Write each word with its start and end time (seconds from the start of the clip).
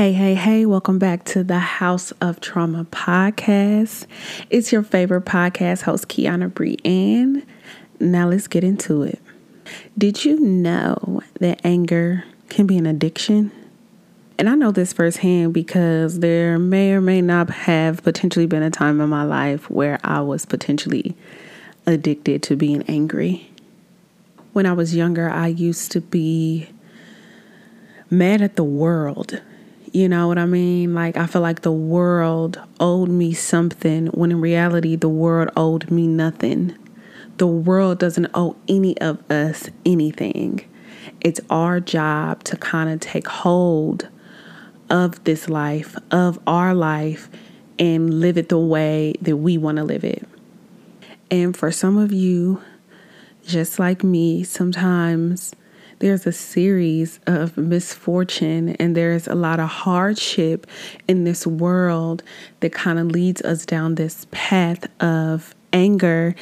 Hey, 0.00 0.14
hey, 0.14 0.34
hey, 0.34 0.64
welcome 0.64 0.98
back 0.98 1.24
to 1.24 1.44
the 1.44 1.58
Haus 1.58 2.10
of 2.22 2.40
Trauma 2.40 2.86
podcast. 2.86 4.06
It's 4.48 4.72
your 4.72 4.82
favorite 4.82 5.26
podcast 5.26 5.82
host, 5.82 6.08
Kiana 6.08 6.50
Brienne. 6.54 7.46
Now 8.00 8.26
let's 8.26 8.46
get 8.46 8.64
into 8.64 9.02
it. 9.02 9.20
Did 9.98 10.24
you 10.24 10.40
know 10.40 11.20
that 11.40 11.60
anger 11.64 12.24
can 12.48 12.66
be 12.66 12.78
an 12.78 12.86
addiction? 12.86 13.52
And 14.38 14.48
I 14.48 14.54
know 14.54 14.70
this 14.70 14.94
firsthand 14.94 15.52
because 15.52 16.20
there 16.20 16.58
may 16.58 16.92
or 16.92 17.02
may 17.02 17.20
not 17.20 17.50
have 17.50 18.02
potentially 18.02 18.46
been 18.46 18.62
a 18.62 18.70
time 18.70 19.02
in 19.02 19.10
my 19.10 19.24
life 19.24 19.68
where 19.68 20.00
I 20.02 20.22
was 20.22 20.46
potentially 20.46 21.14
addicted 21.84 22.42
to 22.44 22.56
being 22.56 22.84
angry. 22.84 23.50
When 24.54 24.64
I 24.64 24.72
was 24.72 24.96
younger, 24.96 25.28
I 25.28 25.48
used 25.48 25.92
to 25.92 26.00
be 26.00 26.70
mad 28.08 28.40
at 28.40 28.56
the 28.56 28.64
world 28.64 29.42
you 29.92 30.08
know 30.08 30.28
what 30.28 30.38
I 30.38 30.46
mean? 30.46 30.94
Like, 30.94 31.16
I 31.16 31.26
feel 31.26 31.42
like 31.42 31.62
the 31.62 31.72
world 31.72 32.60
owed 32.78 33.08
me 33.08 33.32
something 33.32 34.06
when 34.08 34.30
in 34.30 34.40
reality, 34.40 34.96
the 34.96 35.08
world 35.08 35.50
owed 35.56 35.90
me 35.90 36.06
nothing. 36.06 36.76
The 37.38 37.46
world 37.46 37.98
doesn't 37.98 38.28
owe 38.34 38.56
any 38.68 38.98
of 39.00 39.28
us 39.30 39.68
anything. 39.84 40.60
It's 41.20 41.40
our 41.50 41.80
job 41.80 42.44
to 42.44 42.56
kind 42.56 42.90
of 42.90 43.00
take 43.00 43.26
hold 43.26 44.08
of 44.88 45.22
this 45.24 45.48
life, 45.48 45.96
of 46.10 46.38
our 46.46 46.74
life, 46.74 47.28
and 47.78 48.20
live 48.20 48.36
it 48.36 48.48
the 48.48 48.58
way 48.58 49.14
that 49.22 49.36
we 49.36 49.58
want 49.58 49.78
to 49.78 49.84
live 49.84 50.04
it. 50.04 50.26
And 51.30 51.56
for 51.56 51.72
some 51.72 51.96
of 51.96 52.12
you, 52.12 52.62
just 53.46 53.78
like 53.78 54.04
me, 54.04 54.44
sometimes 54.44 55.54
there's 56.00 56.26
a 56.26 56.32
series 56.32 57.20
of 57.26 57.56
misfortune 57.56 58.70
and 58.76 58.96
there's 58.96 59.28
a 59.28 59.34
lot 59.34 59.60
of 59.60 59.68
hardship 59.68 60.66
in 61.06 61.24
this 61.24 61.46
world 61.46 62.22
that 62.60 62.72
kind 62.72 62.98
of 62.98 63.08
leads 63.08 63.42
us 63.42 63.64
down 63.66 63.94
this 63.94 64.26
path 64.30 64.86
of 65.02 65.54
anger. 65.72 66.34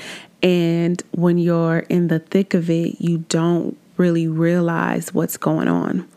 And 0.43 1.03
when 1.11 1.39
you're 1.39 1.81
in 1.81 2.07
the 2.07 2.21
thick 2.21 2.55
of 2.55 2.71
it, 2.71 3.01
you 3.01 3.19
don't 3.29 3.77
really 3.97 4.29
realize 4.29 5.13
what's 5.13 5.37
going 5.37 5.67
on. 5.69 6.09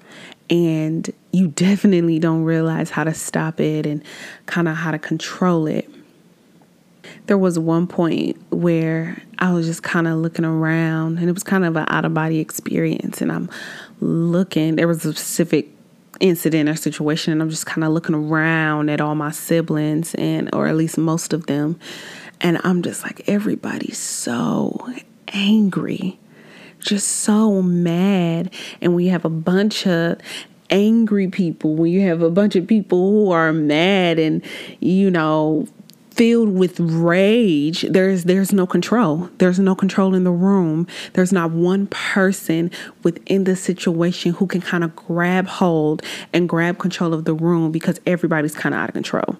And 0.51 1.09
you 1.31 1.47
definitely 1.47 2.19
don't 2.19 2.43
realize 2.43 2.91
how 2.91 3.05
to 3.05 3.13
stop 3.13 3.59
it 3.59 3.87
and 3.87 4.03
kind 4.45 4.67
of 4.67 4.75
how 4.75 4.91
to 4.91 4.99
control 4.99 5.65
it 5.65 5.89
there 7.31 7.37
was 7.37 7.57
one 7.57 7.87
point 7.87 8.35
where 8.51 9.17
I 9.39 9.53
was 9.53 9.65
just 9.65 9.83
kind 9.83 10.05
of 10.05 10.17
looking 10.17 10.43
around 10.43 11.17
and 11.17 11.29
it 11.29 11.31
was 11.31 11.43
kind 11.43 11.63
of 11.63 11.77
an 11.77 11.85
out 11.87 12.03
of 12.03 12.13
body 12.13 12.39
experience. 12.39 13.21
And 13.21 13.31
I'm 13.31 13.49
looking, 14.01 14.75
there 14.75 14.85
was 14.85 15.05
a 15.05 15.13
specific 15.13 15.69
incident 16.19 16.67
or 16.67 16.75
situation, 16.75 17.31
and 17.31 17.41
I'm 17.41 17.49
just 17.49 17.65
kind 17.65 17.85
of 17.85 17.93
looking 17.93 18.15
around 18.15 18.89
at 18.89 18.99
all 18.99 19.15
my 19.15 19.31
siblings 19.31 20.13
and, 20.15 20.53
or 20.53 20.67
at 20.67 20.75
least 20.75 20.97
most 20.97 21.31
of 21.31 21.45
them. 21.45 21.79
And 22.41 22.59
I'm 22.65 22.81
just 22.81 23.01
like, 23.01 23.21
everybody's 23.29 23.97
so 23.97 24.89
angry, 25.29 26.19
just 26.79 27.07
so 27.07 27.61
mad. 27.61 28.53
And 28.81 28.93
we 28.93 29.07
have 29.07 29.23
a 29.23 29.29
bunch 29.29 29.87
of 29.87 30.17
angry 30.69 31.29
people, 31.29 31.75
when 31.75 31.91
you 31.93 32.01
have 32.01 32.21
a 32.21 32.29
bunch 32.29 32.57
of 32.57 32.67
people 32.67 33.09
who 33.09 33.31
are 33.31 33.53
mad 33.53 34.19
and, 34.19 34.43
you 34.81 35.09
know, 35.09 35.65
filled 36.21 36.53
with 36.53 36.79
rage 36.79 37.81
there's 37.89 38.25
there's 38.25 38.53
no 38.53 38.67
control. 38.67 39.27
There's 39.39 39.57
no 39.57 39.73
control 39.73 40.13
in 40.13 40.23
the 40.23 40.29
room. 40.29 40.85
There's 41.13 41.33
not 41.33 41.49
one 41.49 41.87
person 41.87 42.69
within 43.01 43.45
the 43.45 43.55
situation 43.55 44.33
who 44.33 44.45
can 44.45 44.61
kind 44.61 44.83
of 44.83 44.95
grab 44.95 45.47
hold 45.47 46.03
and 46.31 46.47
grab 46.47 46.77
control 46.77 47.15
of 47.15 47.25
the 47.25 47.33
room 47.33 47.71
because 47.71 47.99
everybody's 48.05 48.53
kind 48.53 48.75
of 48.75 48.81
out 48.81 48.89
of 48.89 48.93
control. 48.93 49.37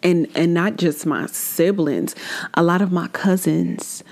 And 0.00 0.28
and 0.36 0.54
not 0.54 0.76
just 0.76 1.04
my 1.06 1.26
siblings 1.26 2.14
a 2.54 2.62
lot 2.62 2.80
of 2.80 2.92
my 2.92 3.08
cousins. 3.08 4.04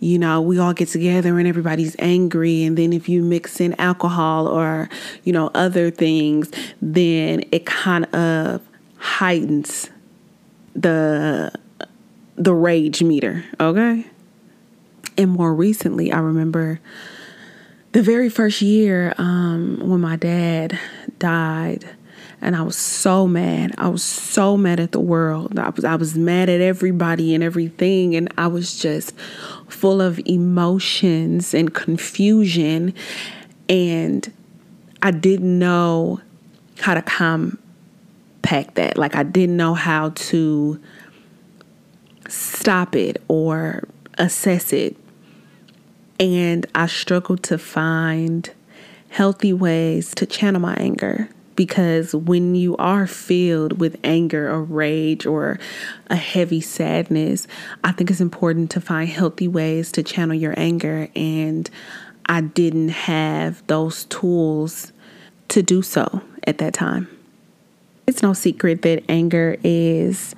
You 0.00 0.18
know 0.18 0.40
we 0.40 0.58
all 0.58 0.72
get 0.72 0.88
together 0.88 1.38
and 1.38 1.46
everybody's 1.46 1.96
angry 1.98 2.64
and 2.64 2.78
then 2.78 2.94
if 2.94 3.10
you 3.10 3.22
mix 3.22 3.60
in 3.60 3.78
alcohol 3.78 4.48
or 4.48 4.88
you 5.22 5.34
know 5.34 5.50
other 5.54 5.90
things 5.90 6.50
then 6.80 7.44
it 7.52 7.66
kind 7.66 8.06
of 8.14 8.62
heightens 8.96 9.90
the 10.80 11.52
the 12.36 12.54
rage 12.54 13.02
meter, 13.02 13.44
okay? 13.58 14.06
And 15.16 15.30
more 15.30 15.52
recently, 15.52 16.12
I 16.12 16.20
remember 16.20 16.80
the 17.92 18.02
very 18.02 18.28
first 18.28 18.62
year 18.62 19.12
um, 19.18 19.80
when 19.80 20.00
my 20.00 20.16
dad 20.16 20.78
died, 21.18 21.84
and 22.40 22.54
I 22.54 22.62
was 22.62 22.76
so 22.76 23.26
mad. 23.26 23.74
I 23.78 23.88
was 23.88 24.04
so 24.04 24.56
mad 24.56 24.78
at 24.78 24.92
the 24.92 25.00
world. 25.00 25.58
I 25.58 25.70
was 25.70 25.84
I 25.84 25.96
was 25.96 26.16
mad 26.16 26.48
at 26.48 26.60
everybody 26.60 27.34
and 27.34 27.42
everything, 27.42 28.14
and 28.14 28.32
I 28.38 28.46
was 28.46 28.78
just 28.78 29.16
full 29.68 30.00
of 30.00 30.20
emotions 30.26 31.54
and 31.54 31.74
confusion, 31.74 32.94
and 33.68 34.32
I 35.02 35.10
didn't 35.10 35.58
know 35.58 36.20
how 36.78 36.94
to 36.94 37.02
calm 37.02 37.58
unpack 38.48 38.74
that. 38.74 38.96
Like 38.96 39.14
I 39.14 39.22
didn't 39.22 39.56
know 39.56 39.74
how 39.74 40.10
to 40.10 40.80
stop 42.28 42.96
it 42.96 43.22
or 43.28 43.84
assess 44.16 44.72
it. 44.72 44.96
And 46.20 46.66
I 46.74 46.86
struggled 46.86 47.42
to 47.44 47.58
find 47.58 48.50
healthy 49.10 49.52
ways 49.52 50.14
to 50.16 50.26
channel 50.26 50.60
my 50.60 50.74
anger 50.74 51.28
because 51.56 52.14
when 52.14 52.54
you 52.54 52.76
are 52.76 53.06
filled 53.06 53.80
with 53.80 53.98
anger 54.04 54.50
or 54.50 54.62
rage 54.62 55.26
or 55.26 55.58
a 56.08 56.16
heavy 56.16 56.60
sadness, 56.60 57.46
I 57.84 57.92
think 57.92 58.10
it's 58.10 58.20
important 58.20 58.70
to 58.72 58.80
find 58.80 59.08
healthy 59.08 59.48
ways 59.48 59.92
to 59.92 60.02
channel 60.02 60.34
your 60.34 60.54
anger. 60.56 61.08
And 61.14 61.68
I 62.26 62.42
didn't 62.42 62.90
have 62.90 63.66
those 63.66 64.04
tools 64.04 64.92
to 65.48 65.62
do 65.62 65.82
so 65.82 66.22
at 66.44 66.58
that 66.58 66.74
time. 66.74 67.17
It's 68.08 68.22
no 68.22 68.32
secret 68.32 68.80
that 68.82 69.04
anger 69.10 69.58
is 69.62 70.34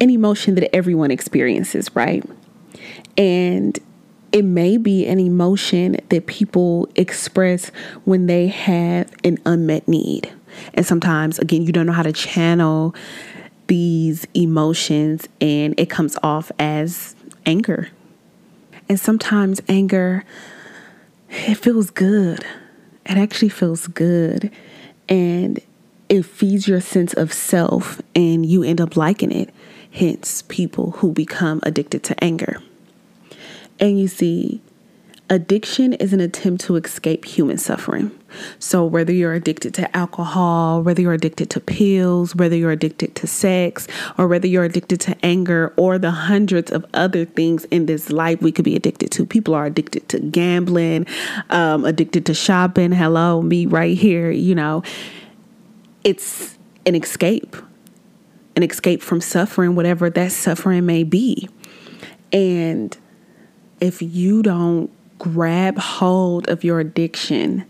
an 0.00 0.08
emotion 0.08 0.54
that 0.54 0.72
everyone 0.74 1.10
experiences, 1.10 1.94
right? 1.96 2.24
And 3.18 3.76
it 4.30 4.44
may 4.44 4.76
be 4.76 5.08
an 5.08 5.18
emotion 5.18 5.96
that 6.10 6.26
people 6.28 6.88
express 6.94 7.70
when 8.04 8.28
they 8.28 8.46
have 8.46 9.12
an 9.24 9.38
unmet 9.44 9.88
need. 9.88 10.32
And 10.74 10.86
sometimes, 10.86 11.40
again, 11.40 11.62
you 11.62 11.72
don't 11.72 11.86
know 11.86 11.92
how 11.92 12.04
to 12.04 12.12
channel 12.12 12.94
these 13.66 14.24
emotions 14.34 15.28
and 15.40 15.74
it 15.78 15.90
comes 15.90 16.16
off 16.22 16.52
as 16.60 17.16
anger. 17.44 17.88
And 18.88 19.00
sometimes 19.00 19.60
anger, 19.68 20.24
it 21.30 21.56
feels 21.56 21.90
good. 21.90 22.44
It 23.06 23.18
actually 23.18 23.48
feels 23.48 23.88
good. 23.88 24.52
And 25.08 25.58
it 26.12 26.26
feeds 26.26 26.68
your 26.68 26.80
sense 26.82 27.14
of 27.14 27.32
self 27.32 28.02
and 28.14 28.44
you 28.44 28.62
end 28.62 28.82
up 28.82 28.98
liking 28.98 29.32
it. 29.32 29.48
Hence, 29.90 30.42
people 30.42 30.90
who 30.98 31.10
become 31.10 31.58
addicted 31.62 32.02
to 32.02 32.22
anger. 32.22 32.62
And 33.80 33.98
you 33.98 34.08
see, 34.08 34.60
addiction 35.30 35.94
is 35.94 36.12
an 36.12 36.20
attempt 36.20 36.64
to 36.64 36.76
escape 36.76 37.24
human 37.24 37.56
suffering. 37.56 38.10
So, 38.58 38.84
whether 38.84 39.10
you're 39.10 39.32
addicted 39.32 39.72
to 39.74 39.96
alcohol, 39.96 40.82
whether 40.82 41.00
you're 41.00 41.14
addicted 41.14 41.48
to 41.48 41.60
pills, 41.60 42.36
whether 42.36 42.56
you're 42.56 42.72
addicted 42.72 43.14
to 43.14 43.26
sex, 43.26 43.88
or 44.18 44.28
whether 44.28 44.46
you're 44.46 44.64
addicted 44.64 45.00
to 45.00 45.16
anger, 45.24 45.72
or 45.78 45.98
the 45.98 46.10
hundreds 46.10 46.70
of 46.70 46.84
other 46.92 47.24
things 47.24 47.64
in 47.66 47.86
this 47.86 48.10
life 48.10 48.42
we 48.42 48.52
could 48.52 48.66
be 48.66 48.76
addicted 48.76 49.10
to. 49.12 49.24
People 49.24 49.54
are 49.54 49.64
addicted 49.64 50.06
to 50.10 50.20
gambling, 50.20 51.06
um, 51.48 51.86
addicted 51.86 52.26
to 52.26 52.34
shopping. 52.34 52.92
Hello, 52.92 53.40
me 53.40 53.64
right 53.64 53.96
here, 53.96 54.30
you 54.30 54.54
know 54.54 54.82
it's 56.04 56.58
an 56.86 56.94
escape, 56.94 57.56
an 58.56 58.62
escape 58.62 59.02
from 59.02 59.20
suffering, 59.20 59.74
whatever 59.74 60.10
that 60.10 60.32
suffering 60.32 60.86
may 60.86 61.04
be. 61.04 61.48
And 62.32 62.96
if 63.80 64.02
you 64.02 64.42
don't 64.42 64.90
grab 65.18 65.78
hold 65.78 66.48
of 66.48 66.64
your 66.64 66.80
addiction, 66.80 67.64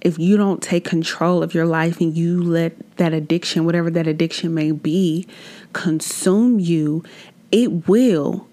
if 0.00 0.18
you 0.18 0.36
don't 0.36 0.62
take 0.62 0.84
control 0.84 1.42
of 1.42 1.54
your 1.54 1.66
life 1.66 2.00
and 2.00 2.16
you 2.16 2.42
let 2.42 2.96
that 2.96 3.12
addiction, 3.12 3.64
whatever 3.64 3.90
that 3.90 4.06
addiction 4.06 4.54
may 4.54 4.72
be, 4.72 5.26
consume 5.72 6.58
you, 6.58 7.04
it 7.50 7.88
will 7.88 8.48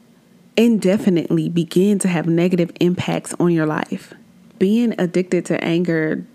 indefinitely 0.55 1.49
begin 1.49 1.97
to 1.99 2.07
have 2.07 2.27
negative 2.27 2.71
impacts 2.79 3.33
on 3.39 3.51
your 3.51 3.65
life. 3.65 4.13
Being 4.59 4.93
addicted 4.99 5.45
to 5.47 5.63
anger 5.63 6.25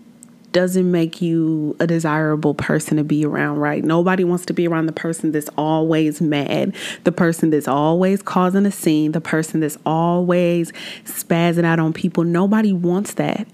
doesn't 0.55 0.89
make 0.89 1.21
you 1.21 1.75
a 1.81 1.85
desirable 1.85 2.53
person 2.53 2.95
to 2.95 3.03
be 3.03 3.25
around, 3.25 3.57
right? 3.57 3.83
Nobody 3.83 4.23
wants 4.23 4.45
to 4.45 4.53
be 4.53 4.69
around 4.69 4.85
the 4.85 4.93
person 4.93 5.33
that's 5.33 5.49
always 5.57 6.21
mad, 6.21 6.73
the 7.03 7.11
person 7.11 7.49
that's 7.49 7.67
always 7.67 8.21
causing 8.21 8.65
a 8.65 8.71
scene, 8.71 9.11
the 9.11 9.19
person 9.19 9.59
that's 9.59 9.77
always 9.85 10.71
spazzing 11.03 11.65
out 11.65 11.81
on 11.81 11.91
people. 11.91 12.23
Nobody 12.23 12.71
wants 12.71 13.15
that. 13.15 13.45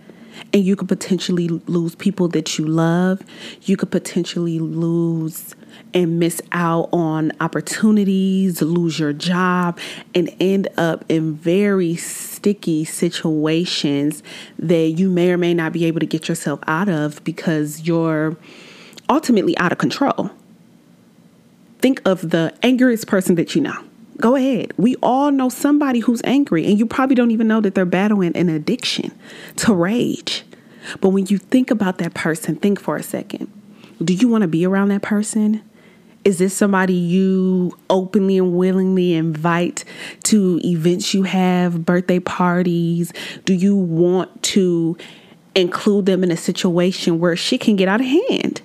And 0.54 0.66
you 0.66 0.76
could 0.76 0.90
potentially 0.90 1.48
lose 1.48 1.96
people 1.96 2.28
that 2.30 2.58
you 2.58 2.66
love. 2.66 3.22
You 3.64 3.78
could 3.78 3.92
potentially 3.92 4.60
lose 4.60 5.56
and 5.94 6.20
miss 6.20 6.42
out 6.52 6.90
on 6.92 7.32
opportunities, 7.40 8.62
lose 8.62 9.00
your 9.00 9.14
job, 9.14 9.80
and 10.14 10.34
end 10.40 10.68
up 10.78 11.06
in 11.10 11.36
very 11.36 11.96
sticky 11.96 12.86
situations 12.86 14.24
that 14.60 14.88
you 14.88 15.10
may 15.10 15.32
or 15.32 15.38
may 15.38 15.54
not 15.54 15.74
be 15.74 15.86
able 15.86 16.00
to 16.00 16.06
get 16.06 16.28
yourself 16.28 16.60
out 16.68 16.90
of 16.90 17.24
because 17.24 17.82
you're 17.82 18.36
ultimately 19.10 19.58
out 19.58 19.72
of 19.72 19.78
control. 19.78 20.32
Think 21.80 22.02
of 22.06 22.30
the 22.30 22.54
angriest 22.62 23.08
person 23.08 23.36
that 23.36 23.56
you 23.56 23.62
know. 23.62 23.84
Go 24.22 24.36
ahead. 24.36 24.72
We 24.78 24.96
all 24.98 25.32
know 25.32 25.50
somebody 25.50 26.00
who's 26.00 26.22
angry, 26.24 26.66
and 26.68 26.78
you 26.78 26.86
probably 26.86 27.16
don't 27.16 27.32
even 27.32 27.48
know 27.48 27.60
that 27.62 27.74
they're 27.74 27.86
battling 27.86 28.38
an 28.38 28.50
addiction 28.50 29.12
to 29.58 29.74
rage. 29.74 30.46
But 31.00 31.10
when 31.10 31.26
you 31.26 31.40
think 31.40 31.72
about 31.72 31.98
that 31.98 32.14
person, 32.14 32.56
think 32.56 32.80
for 32.80 32.96
a 32.96 33.04
second. 33.04 33.52
Do 34.04 34.14
you 34.14 34.28
want 34.28 34.44
to 34.44 34.48
be 34.48 34.64
around 34.64 34.90
that 34.90 35.02
person? 35.02 35.64
Is 36.24 36.38
this 36.38 36.54
somebody 36.54 36.94
you 36.94 37.76
openly 37.90 38.38
and 38.38 38.56
willingly 38.56 39.16
invite 39.16 39.86
to 40.26 40.62
events 40.64 41.16
you 41.16 41.24
have, 41.24 41.84
birthday 41.84 42.20
parties? 42.20 43.12
Do 43.46 43.54
you 43.54 43.76
want 43.76 44.44
to 44.44 44.98
include 45.56 46.06
them 46.06 46.24
in 46.24 46.30
a 46.30 46.38
situation 46.38 47.20
where 47.20 47.36
shit 47.36 47.62
can 47.62 47.76
get 47.76 47.88
out 47.88 48.02
of 48.02 48.06
hand? 48.06 48.62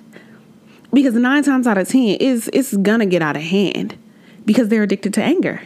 Because 0.93 1.15
nine 1.15 1.43
times 1.43 1.65
out 1.65 1.79
of 1.79 1.87
ten, 1.87 2.17
it's, 2.19 2.47
it's 2.53 2.77
gonna 2.77 3.07
get 3.07 3.23
out 3.23 3.35
of 3.35 3.41
hand 3.41 3.97
because 4.47 4.69
they're 4.69 4.83
addicted 4.83 5.13
to 5.13 5.21
anger. 5.21 5.61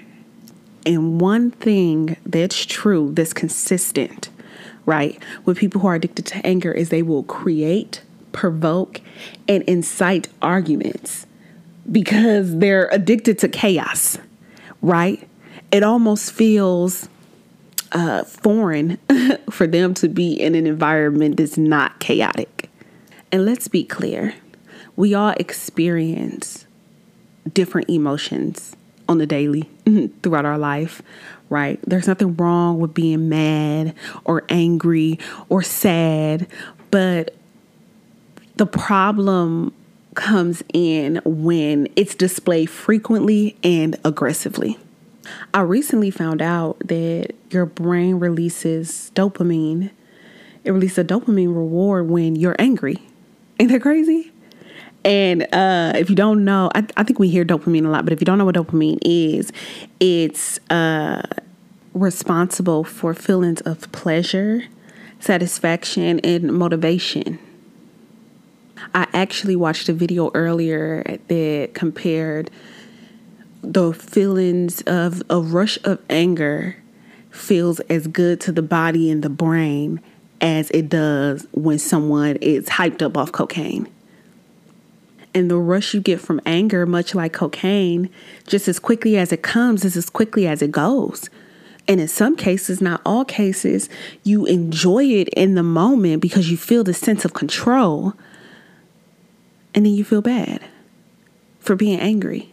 And 0.88 1.22
one 1.22 1.52
thing 1.52 2.18
that's 2.26 2.66
true, 2.66 3.12
that's 3.14 3.32
consistent, 3.32 4.30
right, 4.88 5.22
with 5.46 5.60
people 5.60 5.82
who 5.82 5.88
are 5.88 5.96
addicted 5.96 6.26
to 6.26 6.46
anger 6.46 6.72
is 6.72 6.90
they 6.90 7.04
will 7.04 7.22
create, 7.22 8.02
provoke, 8.32 9.00
and 9.48 9.62
incite 9.64 10.30
arguments 10.42 11.28
because 11.92 12.58
they're 12.58 12.90
addicted 12.92 13.38
to 13.40 13.48
chaos, 13.48 14.18
right? 14.82 15.30
It 15.72 15.84
almost 15.84 16.32
feels 16.32 17.08
uh, 17.92 18.24
foreign 18.24 18.98
for 19.52 19.68
them 19.68 19.94
to 19.94 20.10
be 20.10 20.34
in 20.34 20.56
an 20.56 20.66
environment 20.66 21.38
that's 21.38 21.58
not 21.58 22.00
chaotic. 22.00 22.68
And 23.32 23.46
let's 23.46 23.68
be 23.68 23.84
clear 23.84 24.34
we 24.96 25.14
all 25.14 25.34
experience 25.38 26.66
different 27.52 27.90
emotions 27.90 28.76
on 29.08 29.18
the 29.18 29.26
daily 29.26 29.70
mm-hmm, 29.86 30.08
throughout 30.22 30.46
our 30.46 30.58
life, 30.58 31.02
right? 31.50 31.80
There's 31.86 32.08
nothing 32.08 32.36
wrong 32.36 32.80
with 32.80 32.94
being 32.94 33.30
mad 33.30 33.96
or 34.26 34.44
angry 34.50 35.20
or 35.50 35.62
sad, 35.62 36.48
but 36.92 37.36
the 38.56 38.66
problem 38.66 39.74
comes 40.16 40.62
in 40.74 41.22
when 41.26 41.88
it's 41.96 42.16
displayed 42.16 42.70
frequently 42.70 43.56
and 43.64 43.98
aggressively. 44.04 44.78
I 45.54 45.62
recently 45.62 46.12
found 46.12 46.42
out 46.42 46.80
that 46.80 47.34
your 47.50 47.66
brain 47.66 48.16
releases 48.16 49.12
dopamine. 49.16 49.92
It 50.64 50.72
releases 50.72 51.00
a 51.00 51.04
dopamine 51.04 51.56
reward 51.56 52.10
when 52.10 52.36
you're 52.36 52.56
angry. 52.60 53.02
Ain't 53.60 53.72
that 53.72 53.82
crazy? 53.82 54.31
And 55.04 55.44
uh, 55.54 55.94
if 55.96 56.10
you 56.10 56.16
don't 56.16 56.46
know, 56.46 56.70
I, 56.76 56.86
I, 56.96 57.04
think 57.04 57.18
we 57.18 57.28
hear 57.28 57.44
dopamine 57.44 57.86
a 57.86 57.90
lot, 57.90 58.06
but 58.06 58.14
if 58.14 58.22
you 58.22 58.26
don't 58.26 58.38
know 58.38 58.46
what 58.46 58.56
dopamine 58.56 59.00
is, 59.02 59.52
it's 60.00 60.60
uh, 60.70 61.24
responsible 61.94 62.84
for 62.84 63.16
feelings 63.16 63.62
of 63.62 63.92
pleasure, 63.92 64.66
satisfaction, 65.20 66.20
and 66.20 66.54
motivation. 66.54 67.40
I 68.94 69.08
actually 69.14 69.56
watched 69.56 69.90
a 69.90 69.94
video 69.94 70.32
earlier 70.34 71.18
that 71.28 71.72
compared 71.74 72.52
the 73.64 73.94
feelings 73.94 74.82
of 74.82 75.24
a 75.30 75.40
rush 75.40 75.78
of 75.84 76.00
anger 76.10 76.76
feels 77.30 77.80
as 77.82 78.08
good 78.08 78.42
to 78.42 78.52
the 78.52 78.62
body 78.62 79.10
and 79.10 79.24
the 79.24 79.30
brain 79.30 80.02
as 80.42 80.70
it 80.72 80.90
does 80.90 81.48
when 81.54 81.80
someone 81.80 82.36
is 82.38 82.68
hyped 82.68 83.02
up 83.02 83.16
off 83.18 83.32
cocaine. 83.32 83.88
And 85.34 85.50
the 85.50 85.58
rush 85.58 85.94
you 85.94 86.02
get 86.02 86.20
from 86.20 86.42
anger, 86.46 86.86
much 86.86 87.16
like 87.16 87.34
cocaine, 87.34 88.10
just 88.48 88.68
as 88.68 88.80
quickly 88.80 89.18
as 89.18 89.32
it 89.32 89.42
comes, 89.42 89.86
is 89.86 89.96
as 89.96 90.10
quickly 90.10 90.46
as 90.46 90.62
it 90.62 90.72
goes. 90.72 91.30
And 91.88 92.00
in 92.00 92.08
some 92.08 92.36
cases, 92.36 92.82
not 92.82 93.02
all 93.06 93.26
cases, 93.26 93.90
you 94.24 94.46
enjoy 94.46 95.06
it 95.06 95.30
in 95.30 95.56
the 95.56 95.64
moment 95.64 96.22
because 96.22 96.52
you 96.52 96.58
feel 96.58 96.84
the 96.84 96.94
sense 96.94 97.26
of 97.26 97.34
control 97.34 98.14
and 99.74 99.86
then 99.86 99.94
you 99.94 100.04
feel 100.04 100.22
bad 100.22 100.64
for 101.60 101.76
being 101.76 102.00
angry. 102.00 102.52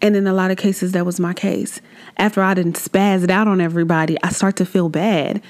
And 0.00 0.16
in 0.16 0.26
a 0.26 0.34
lot 0.34 0.50
of 0.50 0.58
cases, 0.58 0.92
that 0.92 1.06
was 1.06 1.18
my 1.18 1.32
case. 1.32 1.80
After 2.18 2.42
I 2.42 2.54
didn't 2.54 2.76
spazzed 2.76 3.30
out 3.30 3.48
on 3.48 3.60
everybody, 3.60 4.16
I 4.22 4.30
start 4.30 4.56
to 4.56 4.66
feel 4.66 4.90
bad. 4.90 5.42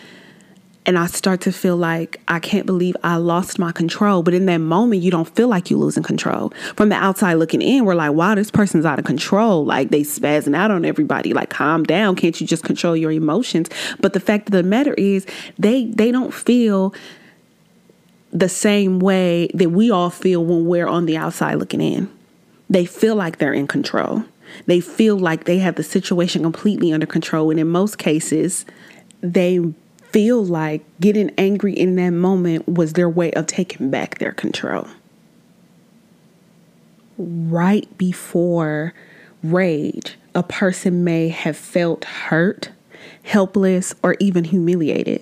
And 0.86 0.98
I 0.98 1.06
start 1.06 1.40
to 1.42 1.52
feel 1.52 1.78
like 1.78 2.20
I 2.28 2.38
can't 2.38 2.66
believe 2.66 2.94
I 3.02 3.16
lost 3.16 3.58
my 3.58 3.72
control. 3.72 4.22
But 4.22 4.34
in 4.34 4.44
that 4.46 4.58
moment, 4.58 5.02
you 5.02 5.10
don't 5.10 5.28
feel 5.34 5.48
like 5.48 5.70
you're 5.70 5.78
losing 5.78 6.02
control. 6.02 6.50
From 6.76 6.90
the 6.90 6.96
outside 6.96 7.34
looking 7.34 7.62
in, 7.62 7.86
we're 7.86 7.94
like, 7.94 8.12
wow, 8.12 8.34
this 8.34 8.50
person's 8.50 8.84
out 8.84 8.98
of 8.98 9.06
control. 9.06 9.64
Like 9.64 9.88
they 9.88 10.02
spazzing 10.02 10.54
out 10.54 10.70
on 10.70 10.84
everybody. 10.84 11.32
Like, 11.32 11.48
calm 11.48 11.84
down. 11.84 12.16
Can't 12.16 12.38
you 12.38 12.46
just 12.46 12.64
control 12.64 12.94
your 12.94 13.12
emotions? 13.12 13.70
But 14.00 14.12
the 14.12 14.20
fact 14.20 14.48
of 14.48 14.52
the 14.52 14.62
matter 14.62 14.92
is, 14.94 15.26
they 15.58 15.86
they 15.86 16.12
don't 16.12 16.34
feel 16.34 16.94
the 18.30 18.48
same 18.48 18.98
way 18.98 19.48
that 19.54 19.70
we 19.70 19.90
all 19.90 20.10
feel 20.10 20.44
when 20.44 20.66
we're 20.66 20.88
on 20.88 21.06
the 21.06 21.16
outside 21.16 21.54
looking 21.54 21.80
in. 21.80 22.10
They 22.68 22.84
feel 22.84 23.14
like 23.14 23.38
they're 23.38 23.54
in 23.54 23.68
control. 23.68 24.24
They 24.66 24.80
feel 24.80 25.16
like 25.16 25.44
they 25.44 25.58
have 25.58 25.76
the 25.76 25.82
situation 25.82 26.42
completely 26.42 26.92
under 26.92 27.06
control. 27.06 27.50
And 27.50 27.60
in 27.60 27.68
most 27.68 27.98
cases, 27.98 28.66
they 29.22 29.60
feel 30.14 30.44
like 30.44 30.84
getting 31.00 31.28
angry 31.36 31.72
in 31.72 31.96
that 31.96 32.10
moment 32.10 32.68
was 32.68 32.92
their 32.92 33.08
way 33.08 33.32
of 33.32 33.48
taking 33.48 33.90
back 33.90 34.18
their 34.18 34.30
control. 34.30 34.86
Right 37.18 37.98
before 37.98 38.94
rage, 39.42 40.16
a 40.32 40.44
person 40.44 41.02
may 41.02 41.30
have 41.30 41.56
felt 41.56 42.04
hurt, 42.04 42.70
helpless, 43.24 43.92
or 44.04 44.14
even 44.20 44.44
humiliated. 44.44 45.20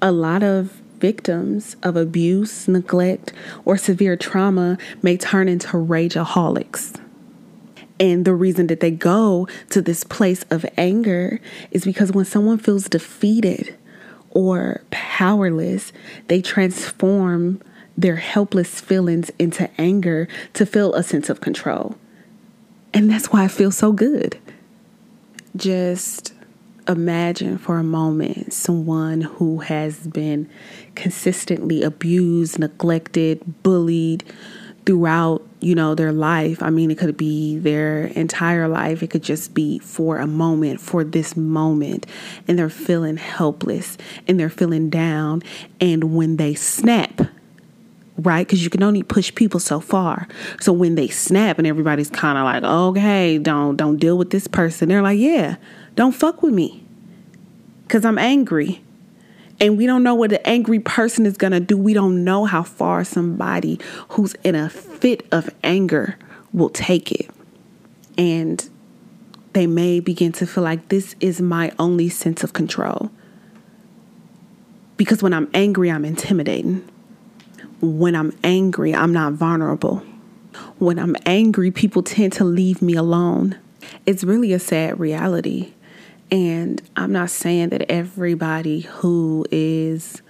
A 0.00 0.12
lot 0.12 0.44
of 0.44 0.80
victims 1.00 1.74
of 1.82 1.96
abuse, 1.96 2.68
neglect, 2.68 3.32
or 3.64 3.76
severe 3.76 4.16
trauma 4.16 4.78
may 5.02 5.16
turn 5.16 5.48
into 5.48 5.70
rageaholics. 5.70 7.01
And 8.02 8.24
the 8.24 8.34
reason 8.34 8.66
that 8.66 8.80
they 8.80 8.90
go 8.90 9.46
to 9.70 9.80
this 9.80 10.02
place 10.02 10.44
of 10.50 10.66
anger 10.76 11.38
is 11.70 11.84
because 11.84 12.10
when 12.10 12.24
someone 12.24 12.58
feels 12.58 12.88
defeated 12.88 13.76
or 14.30 14.82
powerless, 14.90 15.92
they 16.26 16.42
transform 16.42 17.62
their 17.96 18.16
helpless 18.16 18.80
feelings 18.80 19.30
into 19.38 19.70
anger 19.80 20.26
to 20.54 20.66
feel 20.66 20.92
a 20.94 21.04
sense 21.04 21.30
of 21.30 21.40
control. 21.40 21.96
And 22.92 23.08
that's 23.08 23.28
why 23.28 23.44
I 23.44 23.48
feel 23.48 23.70
so 23.70 23.92
good. 23.92 24.36
Just 25.54 26.34
imagine 26.88 27.56
for 27.56 27.78
a 27.78 27.84
moment 27.84 28.52
someone 28.52 29.20
who 29.20 29.60
has 29.60 30.08
been 30.08 30.50
consistently 30.96 31.84
abused, 31.84 32.58
neglected, 32.58 33.62
bullied 33.62 34.24
throughout, 34.84 35.46
you 35.60 35.74
know, 35.74 35.94
their 35.94 36.12
life. 36.12 36.62
I 36.62 36.70
mean, 36.70 36.90
it 36.90 36.98
could 36.98 37.16
be 37.16 37.58
their 37.58 38.06
entire 38.06 38.68
life. 38.68 39.02
It 39.02 39.08
could 39.10 39.22
just 39.22 39.54
be 39.54 39.78
for 39.78 40.18
a 40.18 40.26
moment, 40.26 40.80
for 40.80 41.04
this 41.04 41.36
moment. 41.36 42.06
And 42.48 42.58
they're 42.58 42.68
feeling 42.68 43.16
helpless 43.16 43.96
and 44.26 44.38
they're 44.38 44.50
feeling 44.50 44.90
down. 44.90 45.42
And 45.80 46.16
when 46.16 46.36
they 46.36 46.54
snap, 46.54 47.20
right? 48.18 48.46
Because 48.46 48.64
you 48.64 48.70
can 48.70 48.82
only 48.82 49.02
push 49.02 49.34
people 49.34 49.60
so 49.60 49.80
far. 49.80 50.26
So 50.60 50.72
when 50.72 50.96
they 50.96 51.08
snap 51.08 51.58
and 51.58 51.66
everybody's 51.66 52.10
kind 52.10 52.38
of 52.38 52.44
like, 52.44 52.62
okay, 52.64 53.38
don't 53.38 53.76
don't 53.76 53.96
deal 53.96 54.18
with 54.18 54.30
this 54.30 54.46
person. 54.46 54.88
They're 54.88 55.02
like, 55.02 55.18
yeah, 55.18 55.56
don't 55.94 56.12
fuck 56.12 56.42
with 56.42 56.54
me 56.54 56.84
because 57.84 58.04
I'm 58.04 58.18
angry. 58.18 58.82
And 59.60 59.76
we 59.76 59.86
don't 59.86 60.02
know 60.02 60.14
what 60.14 60.30
the 60.30 60.44
angry 60.46 60.80
person 60.80 61.26
is 61.26 61.36
going 61.36 61.52
to 61.52 61.60
do. 61.60 61.76
We 61.76 61.94
don't 61.94 62.24
know 62.24 62.44
how 62.44 62.62
far 62.62 63.04
somebody 63.04 63.78
who's 64.10 64.34
in 64.42 64.54
a 64.54 64.68
fit 64.68 65.26
of 65.30 65.50
anger 65.62 66.18
will 66.52 66.70
take 66.70 67.12
it. 67.12 67.30
And 68.18 68.68
they 69.52 69.66
may 69.66 70.00
begin 70.00 70.32
to 70.32 70.46
feel 70.46 70.64
like 70.64 70.88
this 70.88 71.14
is 71.20 71.40
my 71.40 71.72
only 71.78 72.08
sense 72.08 72.42
of 72.42 72.52
control. 72.52 73.10
Because 74.96 75.22
when 75.22 75.32
I'm 75.34 75.50
angry, 75.54 75.90
I'm 75.90 76.04
intimidating. 76.04 76.88
When 77.80 78.14
I'm 78.14 78.36
angry, 78.44 78.94
I'm 78.94 79.12
not 79.12 79.34
vulnerable. 79.34 79.98
When 80.78 80.98
I'm 80.98 81.16
angry, 81.26 81.70
people 81.70 82.02
tend 82.02 82.32
to 82.34 82.44
leave 82.44 82.82
me 82.82 82.94
alone. 82.94 83.58
It's 84.06 84.24
really 84.24 84.52
a 84.52 84.58
sad 84.58 84.98
reality 85.00 85.72
and 86.32 86.80
I'm 86.96 87.12
not 87.12 87.28
saying 87.28 87.68
that 87.68 87.92
everybody 87.92 88.80
who 88.80 89.44
is 89.50 90.22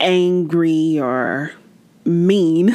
angry 0.00 0.98
or 0.98 1.52
mean. 2.04 2.74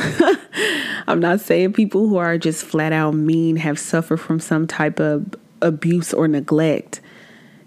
I'm 1.10 1.20
not 1.20 1.42
saying 1.42 1.74
people 1.74 2.08
who 2.08 2.16
are 2.16 2.38
just 2.38 2.64
flat 2.64 2.94
out 2.94 3.14
mean 3.14 3.58
have 3.58 3.78
suffered 3.78 4.22
from 4.22 4.40
some 4.40 4.66
type 4.66 5.02
of 5.02 5.36
abuse 5.62 6.14
or 6.14 6.30
neglect 6.30 7.02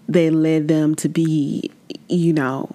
that 0.09 0.33
led 0.33 0.67
them 0.67 0.95
to 0.95 1.07
be, 1.07 1.69
you 2.09 2.33
know, 2.33 2.67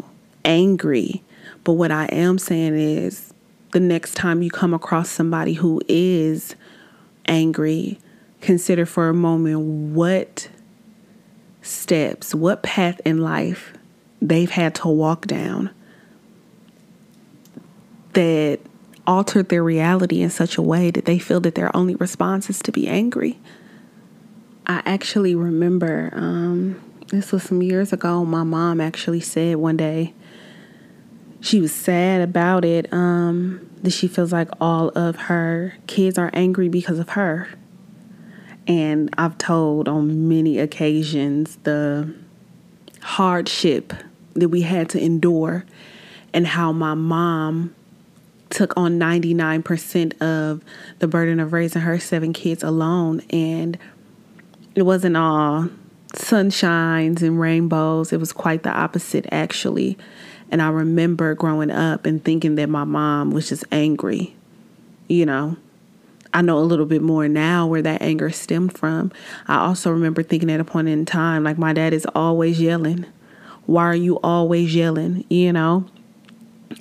angry. 0.45 1.25
But 1.65 1.73
what 1.73 1.91
I 1.91 2.05
am 2.07 2.39
saying 2.39 2.79
is 2.79 3.35
the 3.73 3.81
next 3.81 4.15
time 4.15 4.45
you 4.45 4.51
come 4.51 4.75
across 4.75 5.11
somebody 5.11 5.55
who 5.55 5.83
is 5.89 6.55
angry, 7.27 7.99
consider 8.41 8.87
for 8.87 9.09
a 9.09 9.15
moment 9.15 9.61
what 9.61 10.49
steps, 11.63 12.35
what 12.35 12.63
path 12.63 13.01
in 13.05 13.19
life 13.19 13.73
they've 14.21 14.51
had 14.51 14.75
to 14.77 14.89
walk 14.89 15.27
down 15.27 15.71
that 18.13 18.61
altered 19.07 19.49
their 19.49 19.63
reality 19.63 20.21
in 20.21 20.31
such 20.31 20.57
a 20.57 20.63
way 20.63 20.91
that 20.91 21.05
they 21.05 21.19
feel 21.19 21.41
that 21.41 21.55
their 21.55 21.75
only 21.77 21.95
response 21.97 22.51
is 22.51 22.61
to 22.61 22.73
be 22.73 22.89
angry. 22.89 23.39
I 24.67 24.83
actually 24.85 25.35
remember, 25.35 26.11
um, 26.13 26.81
this 27.09 27.33
was 27.33 27.43
some 27.43 27.63
years 27.63 27.93
ago, 27.93 28.25
my 28.25 28.43
mom 28.43 28.81
actually 28.81 29.21
said 29.21 29.57
one 29.57 29.77
day, 29.77 30.15
she 31.41 31.61
was 31.61 31.73
sad 31.73 32.21
about 32.21 32.65
it, 32.65 32.93
um, 32.93 33.69
that 33.83 33.91
she 33.91 34.07
feels 34.07 34.33
like 34.33 34.49
all 34.61 34.91
of 34.91 35.17
her 35.17 35.75
kids 35.87 36.19
are 36.19 36.31
angry 36.35 36.69
because 36.69 36.99
of 36.99 37.11
her. 37.11 37.49
And 38.71 39.13
I've 39.19 39.37
told 39.37 39.89
on 39.89 40.29
many 40.29 40.61
occasions 40.61 41.57
the 41.65 42.15
hardship 43.03 43.93
that 44.35 44.49
we 44.49 44.63
had 44.63 44.89
to 44.91 45.03
endure 45.03 45.65
and 46.33 46.47
how 46.47 46.71
my 46.71 46.95
mom 46.95 47.75
took 48.49 48.73
on 48.77 48.97
99% 48.97 50.23
of 50.23 50.63
the 51.01 51.09
burden 51.09 51.41
of 51.41 51.53
raising 51.53 51.83
her 51.83 51.99
seven 51.99 52.33
kids 52.33 52.63
alone. 52.63 53.23
And 53.31 53.77
it 54.77 54.83
wasn't 54.83 55.17
all 55.17 55.69
sunshines 56.13 57.23
and 57.23 57.41
rainbows, 57.41 58.13
it 58.13 58.21
was 58.21 58.33
quite 58.33 58.63
the 58.63 58.71
opposite, 58.71 59.27
actually. 59.33 59.99
And 60.49 60.63
I 60.63 60.69
remember 60.69 61.35
growing 61.35 61.73
up 61.73 62.07
and 62.07 62.25
thinking 62.25 62.55
that 62.55 62.69
my 62.69 62.85
mom 62.85 63.33
was 63.33 63.49
just 63.49 63.65
angry, 63.73 64.37
you 65.09 65.27
know. 65.27 65.57
I 66.33 66.43
know 66.43 66.59
a 66.59 66.61
little 66.61 66.87
bit 66.87 67.03
more 67.03 67.29
now 67.29 67.67
where 67.67 67.83
that 67.83 68.03
anger 68.03 68.31
stemmed 68.31 68.77
from. 68.77 69.11
I 69.49 69.57
also 69.57 69.91
remember 69.91 70.23
thinking 70.23 70.51
at 70.51 70.61
a 70.61 70.65
point 70.65 70.89
in 70.89 71.05
time, 71.05 71.45
like, 71.45 71.59
my 71.59 71.73
dad 71.73 71.93
is 71.93 72.07
always 72.15 72.61
yelling. 72.61 73.07
Why 73.67 73.85
are 73.85 73.97
you 73.97 74.19
always 74.21 74.75
yelling? 74.75 75.25
You 75.29 75.53
know? 75.53 75.87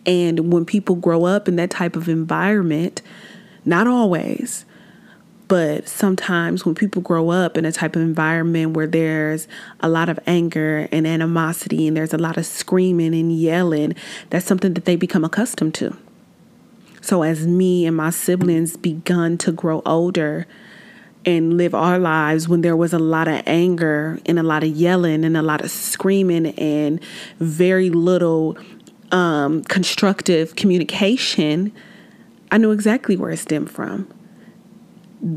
And 0.05 0.53
when 0.53 0.65
people 0.65 0.95
grow 0.95 1.25
up 1.25 1.47
in 1.47 1.55
that 1.55 1.71
type 1.71 1.95
of 1.95 2.07
environment, 2.07 3.01
not 3.65 3.87
always, 3.87 4.65
but 5.47 5.87
sometimes 5.87 6.63
when 6.63 6.75
people 6.75 7.01
grow 7.01 7.31
up 7.31 7.57
in 7.57 7.65
a 7.65 7.71
type 7.71 7.95
of 7.95 8.03
environment 8.03 8.75
where 8.75 8.85
there's 8.85 9.47
a 9.79 9.89
lot 9.89 10.07
of 10.07 10.19
anger 10.27 10.87
and 10.91 11.07
animosity 11.07 11.87
and 11.87 11.97
there's 11.97 12.13
a 12.13 12.19
lot 12.19 12.37
of 12.37 12.45
screaming 12.45 13.15
and 13.15 13.35
yelling, 13.35 13.95
that's 14.29 14.45
something 14.45 14.75
that 14.75 14.85
they 14.85 14.95
become 14.95 15.25
accustomed 15.25 15.73
to. 15.73 15.97
So 17.01 17.23
as 17.23 17.47
me 17.47 17.85
and 17.85 17.95
my 17.95 18.09
siblings 18.09 18.77
begun 18.77 19.37
to 19.39 19.51
grow 19.51 19.81
older 19.85 20.47
and 21.25 21.57
live 21.57 21.73
our 21.73 21.99
lives 21.99 22.47
when 22.47 22.61
there 22.61 22.75
was 22.75 22.93
a 22.93 22.99
lot 22.99 23.27
of 23.27 23.41
anger 23.45 24.19
and 24.25 24.39
a 24.39 24.43
lot 24.43 24.63
of 24.63 24.69
yelling 24.69 25.23
and 25.23 25.35
a 25.35 25.41
lot 25.41 25.61
of 25.61 25.71
screaming 25.71 26.47
and 26.57 26.99
very 27.39 27.89
little 27.89 28.57
um, 29.11 29.63
constructive 29.63 30.55
communication, 30.55 31.71
I 32.51 32.57
knew 32.57 32.71
exactly 32.71 33.15
where 33.17 33.31
it 33.31 33.37
stemmed 33.37 33.71
from. 33.71 34.07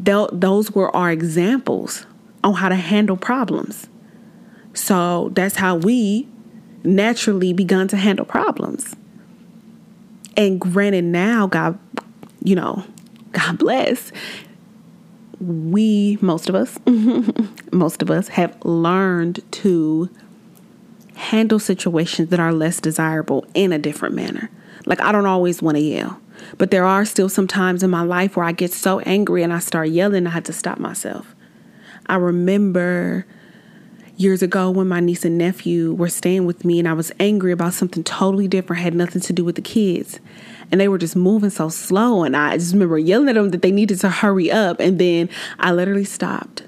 Th- 0.04 0.28
those 0.32 0.70
were 0.72 0.94
our 0.94 1.10
examples 1.10 2.06
on 2.44 2.54
how 2.54 2.68
to 2.68 2.76
handle 2.76 3.16
problems. 3.16 3.88
So 4.74 5.30
that's 5.34 5.56
how 5.56 5.76
we 5.76 6.28
naturally 6.84 7.52
begun 7.52 7.88
to 7.88 7.96
handle 7.96 8.24
problems. 8.24 8.96
And 10.36 10.60
granted, 10.60 11.04
now, 11.04 11.46
God, 11.46 11.78
you 12.42 12.54
know, 12.54 12.84
God 13.32 13.58
bless, 13.58 14.12
we, 15.40 16.18
most 16.20 16.48
of 16.48 16.54
us, 16.54 16.78
most 17.72 18.02
of 18.02 18.10
us 18.10 18.28
have 18.28 18.56
learned 18.64 19.40
to 19.52 20.08
handle 21.14 21.58
situations 21.58 22.30
that 22.30 22.40
are 22.40 22.52
less 22.52 22.80
desirable 22.80 23.44
in 23.54 23.72
a 23.72 23.78
different 23.78 24.14
manner. 24.14 24.50
Like, 24.86 25.00
I 25.00 25.12
don't 25.12 25.26
always 25.26 25.62
want 25.62 25.76
to 25.76 25.82
yell, 25.82 26.20
but 26.58 26.70
there 26.70 26.84
are 26.84 27.04
still 27.04 27.28
some 27.28 27.46
times 27.46 27.82
in 27.82 27.90
my 27.90 28.02
life 28.02 28.36
where 28.36 28.46
I 28.46 28.52
get 28.52 28.72
so 28.72 29.00
angry 29.00 29.42
and 29.42 29.52
I 29.52 29.58
start 29.58 29.88
yelling, 29.90 30.26
I 30.26 30.30
had 30.30 30.44
to 30.46 30.52
stop 30.52 30.78
myself. 30.78 31.34
I 32.06 32.16
remember 32.16 33.26
years 34.16 34.42
ago 34.42 34.70
when 34.70 34.88
my 34.88 35.00
niece 35.00 35.24
and 35.24 35.38
nephew 35.38 35.94
were 35.94 36.08
staying 36.08 36.46
with 36.46 36.64
me 36.64 36.78
and 36.78 36.88
I 36.88 36.92
was 36.92 37.12
angry 37.18 37.52
about 37.52 37.74
something 37.74 38.04
totally 38.04 38.48
different, 38.48 38.82
had 38.82 38.94
nothing 38.94 39.20
to 39.22 39.32
do 39.32 39.44
with 39.44 39.56
the 39.56 39.62
kids. 39.62 40.20
And 40.70 40.80
they 40.80 40.88
were 40.88 40.98
just 40.98 41.16
moving 41.16 41.50
so 41.50 41.68
slow. 41.68 42.24
And 42.24 42.36
I 42.36 42.56
just 42.56 42.72
remember 42.72 42.98
yelling 42.98 43.28
at 43.28 43.34
them 43.34 43.50
that 43.50 43.62
they 43.62 43.70
needed 43.70 44.00
to 44.00 44.08
hurry 44.08 44.50
up. 44.50 44.80
And 44.80 44.98
then 44.98 45.28
I 45.58 45.72
literally 45.72 46.04
stopped 46.04 46.62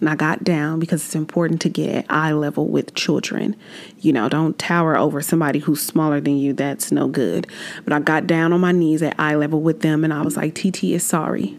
and 0.00 0.10
I 0.10 0.14
got 0.14 0.44
down 0.44 0.78
because 0.78 1.04
it's 1.04 1.14
important 1.14 1.60
to 1.62 1.68
get 1.68 2.04
eye 2.10 2.32
level 2.32 2.66
with 2.66 2.94
children. 2.94 3.56
You 4.00 4.12
know, 4.12 4.28
don't 4.28 4.58
tower 4.58 4.96
over 4.96 5.22
somebody 5.22 5.58
who's 5.60 5.80
smaller 5.80 6.20
than 6.20 6.36
you. 6.36 6.52
That's 6.52 6.92
no 6.92 7.08
good. 7.08 7.46
But 7.84 7.92
I 7.92 8.00
got 8.00 8.26
down 8.26 8.52
on 8.52 8.60
my 8.60 8.72
knees 8.72 9.02
at 9.02 9.18
eye 9.18 9.36
level 9.36 9.60
with 9.60 9.80
them 9.80 10.04
and 10.04 10.12
I 10.12 10.22
was 10.22 10.36
like, 10.36 10.54
TT 10.54 10.84
is 10.84 11.04
sorry 11.04 11.56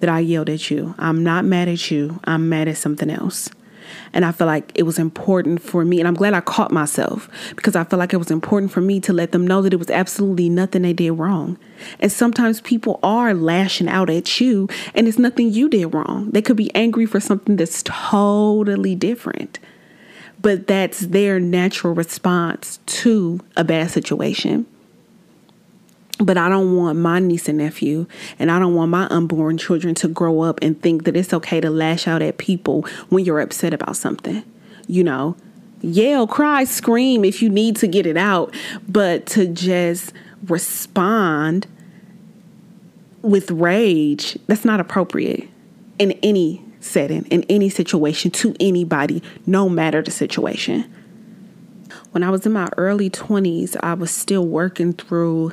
that 0.00 0.10
I 0.10 0.20
yelled 0.20 0.50
at 0.50 0.70
you. 0.70 0.94
I'm 0.98 1.24
not 1.24 1.44
mad 1.44 1.68
at 1.68 1.90
you. 1.90 2.20
I'm 2.24 2.48
mad 2.48 2.68
at 2.68 2.76
something 2.76 3.10
else. 3.10 3.50
And 4.12 4.24
I 4.24 4.32
feel 4.32 4.46
like 4.46 4.72
it 4.74 4.84
was 4.84 4.98
important 4.98 5.62
for 5.62 5.84
me, 5.84 5.98
and 5.98 6.08
I'm 6.08 6.14
glad 6.14 6.34
I 6.34 6.40
caught 6.40 6.72
myself 6.72 7.28
because 7.56 7.76
I 7.76 7.84
feel 7.84 7.98
like 7.98 8.12
it 8.12 8.18
was 8.18 8.30
important 8.30 8.72
for 8.72 8.80
me 8.80 9.00
to 9.00 9.12
let 9.12 9.32
them 9.32 9.46
know 9.46 9.62
that 9.62 9.72
it 9.72 9.78
was 9.78 9.90
absolutely 9.90 10.48
nothing 10.48 10.82
they 10.82 10.92
did 10.92 11.12
wrong. 11.12 11.58
And 12.00 12.10
sometimes 12.10 12.60
people 12.60 12.98
are 13.02 13.34
lashing 13.34 13.88
out 13.88 14.10
at 14.10 14.40
you, 14.40 14.68
and 14.94 15.06
it's 15.06 15.18
nothing 15.18 15.52
you 15.52 15.68
did 15.68 15.94
wrong. 15.94 16.30
They 16.30 16.42
could 16.42 16.56
be 16.56 16.74
angry 16.74 17.06
for 17.06 17.20
something 17.20 17.56
that's 17.56 17.82
totally 17.84 18.94
different, 18.94 19.58
but 20.40 20.66
that's 20.66 21.00
their 21.00 21.40
natural 21.40 21.94
response 21.94 22.78
to 22.86 23.40
a 23.56 23.64
bad 23.64 23.90
situation. 23.90 24.66
But 26.20 26.36
I 26.36 26.48
don't 26.48 26.76
want 26.76 26.98
my 26.98 27.20
niece 27.20 27.48
and 27.48 27.58
nephew, 27.58 28.06
and 28.38 28.50
I 28.50 28.58
don't 28.58 28.74
want 28.74 28.90
my 28.90 29.06
unborn 29.08 29.56
children 29.56 29.94
to 29.96 30.08
grow 30.08 30.40
up 30.40 30.58
and 30.62 30.80
think 30.82 31.04
that 31.04 31.16
it's 31.16 31.32
okay 31.32 31.60
to 31.60 31.70
lash 31.70 32.08
out 32.08 32.22
at 32.22 32.38
people 32.38 32.82
when 33.08 33.24
you're 33.24 33.40
upset 33.40 33.72
about 33.72 33.96
something. 33.96 34.42
You 34.88 35.04
know, 35.04 35.36
yell, 35.80 36.26
cry, 36.26 36.64
scream 36.64 37.24
if 37.24 37.40
you 37.40 37.48
need 37.48 37.76
to 37.76 37.86
get 37.86 38.06
it 38.06 38.16
out, 38.16 38.54
but 38.88 39.26
to 39.26 39.46
just 39.46 40.12
respond 40.46 41.66
with 43.22 43.50
rage, 43.50 44.38
that's 44.46 44.64
not 44.64 44.80
appropriate 44.80 45.48
in 45.98 46.12
any 46.22 46.64
setting, 46.80 47.24
in 47.26 47.44
any 47.48 47.68
situation, 47.68 48.30
to 48.30 48.54
anybody, 48.60 49.22
no 49.46 49.68
matter 49.68 50.02
the 50.02 50.10
situation. 50.10 50.92
When 52.12 52.22
I 52.22 52.30
was 52.30 52.46
in 52.46 52.52
my 52.52 52.68
early 52.76 53.10
20s, 53.10 53.76
I 53.82 53.94
was 53.94 54.10
still 54.10 54.46
working 54.46 54.92
through 54.92 55.52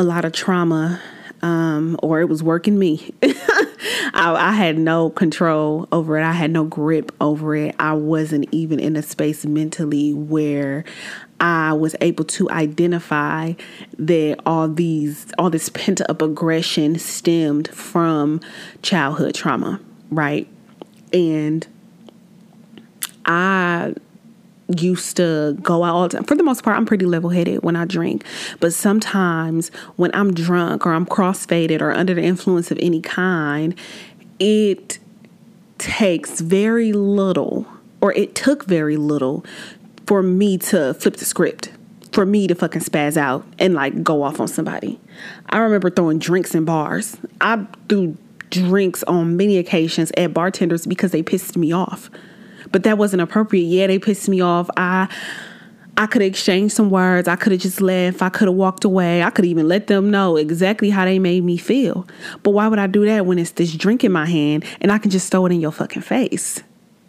a 0.00 0.02
lot 0.02 0.24
of 0.24 0.32
trauma 0.32 0.98
um, 1.42 1.98
or 2.02 2.22
it 2.22 2.28
was 2.28 2.42
working 2.42 2.78
me. 2.78 3.12
I, 3.22 4.34
I, 4.34 4.52
had 4.52 4.78
no 4.78 5.10
control 5.10 5.88
over 5.92 6.18
it. 6.18 6.22
I 6.22 6.32
had 6.32 6.50
no 6.50 6.64
grip 6.64 7.12
over 7.20 7.54
it. 7.54 7.74
I 7.78 7.92
wasn't 7.92 8.46
even 8.50 8.80
in 8.80 8.96
a 8.96 9.02
space 9.02 9.44
mentally 9.44 10.14
where 10.14 10.84
I 11.38 11.74
was 11.74 11.94
able 12.00 12.24
to 12.24 12.48
identify 12.50 13.54
that 13.98 14.40
all 14.46 14.68
these, 14.68 15.32
all 15.38 15.50
this 15.50 15.68
pent 15.68 16.00
up 16.08 16.22
aggression 16.22 16.98
stemmed 16.98 17.68
from 17.68 18.40
childhood 18.80 19.34
trauma, 19.34 19.80
right? 20.10 20.48
And 21.12 21.66
I 23.26 23.94
used 24.78 25.16
to 25.16 25.56
go 25.62 25.84
out 25.84 25.94
all 25.94 26.02
the 26.04 26.16
time. 26.16 26.24
For 26.24 26.34
the 26.34 26.42
most 26.42 26.62
part, 26.62 26.76
I'm 26.76 26.86
pretty 26.86 27.06
level 27.06 27.30
headed 27.30 27.62
when 27.62 27.76
I 27.76 27.84
drink. 27.84 28.24
But 28.60 28.72
sometimes 28.72 29.70
when 29.96 30.10
I'm 30.14 30.32
drunk 30.32 30.86
or 30.86 30.92
I'm 30.92 31.06
crossfaded 31.06 31.80
or 31.80 31.92
under 31.92 32.14
the 32.14 32.22
influence 32.22 32.70
of 32.70 32.78
any 32.80 33.00
kind, 33.00 33.74
it 34.38 34.98
takes 35.78 36.40
very 36.40 36.92
little, 36.92 37.66
or 38.00 38.12
it 38.14 38.34
took 38.34 38.64
very 38.64 38.96
little 38.96 39.44
for 40.06 40.22
me 40.22 40.58
to 40.58 40.94
flip 40.94 41.16
the 41.16 41.24
script. 41.24 41.72
For 42.12 42.26
me 42.26 42.48
to 42.48 42.56
fucking 42.56 42.82
spaz 42.82 43.16
out 43.16 43.46
and 43.60 43.72
like 43.74 44.02
go 44.02 44.24
off 44.24 44.40
on 44.40 44.48
somebody. 44.48 44.98
I 45.48 45.58
remember 45.58 45.90
throwing 45.90 46.18
drinks 46.18 46.56
in 46.56 46.64
bars. 46.64 47.16
I 47.40 47.64
threw 47.88 48.16
drinks 48.50 49.04
on 49.04 49.36
many 49.36 49.58
occasions 49.58 50.10
at 50.16 50.34
bartenders 50.34 50.86
because 50.86 51.12
they 51.12 51.22
pissed 51.22 51.56
me 51.56 51.70
off 51.70 52.10
but 52.72 52.82
that 52.84 52.98
wasn't 52.98 53.22
appropriate. 53.22 53.64
Yeah, 53.64 53.86
they 53.86 53.98
pissed 53.98 54.28
me 54.28 54.40
off. 54.40 54.70
I 54.76 55.08
I 55.96 56.06
could 56.06 56.22
have 56.22 56.30
exchanged 56.30 56.74
some 56.74 56.88
words. 56.88 57.28
I 57.28 57.36
could 57.36 57.52
have 57.52 57.60
just 57.60 57.82
left. 57.82 58.22
I 58.22 58.30
could 58.30 58.48
have 58.48 58.56
walked 58.56 58.84
away. 58.84 59.22
I 59.22 59.28
could 59.28 59.44
even 59.44 59.68
let 59.68 59.86
them 59.86 60.10
know 60.10 60.36
exactly 60.36 60.88
how 60.88 61.04
they 61.04 61.18
made 61.18 61.44
me 61.44 61.58
feel. 61.58 62.06
But 62.42 62.52
why 62.52 62.68
would 62.68 62.78
I 62.78 62.86
do 62.86 63.04
that 63.04 63.26
when 63.26 63.38
it's 63.38 63.50
this 63.50 63.74
drink 63.74 64.02
in 64.02 64.10
my 64.10 64.24
hand 64.24 64.64
and 64.80 64.90
I 64.90 64.98
can 64.98 65.10
just 65.10 65.30
throw 65.30 65.44
it 65.44 65.52
in 65.52 65.60
your 65.60 65.72
fucking 65.72 66.02
face? 66.02 66.62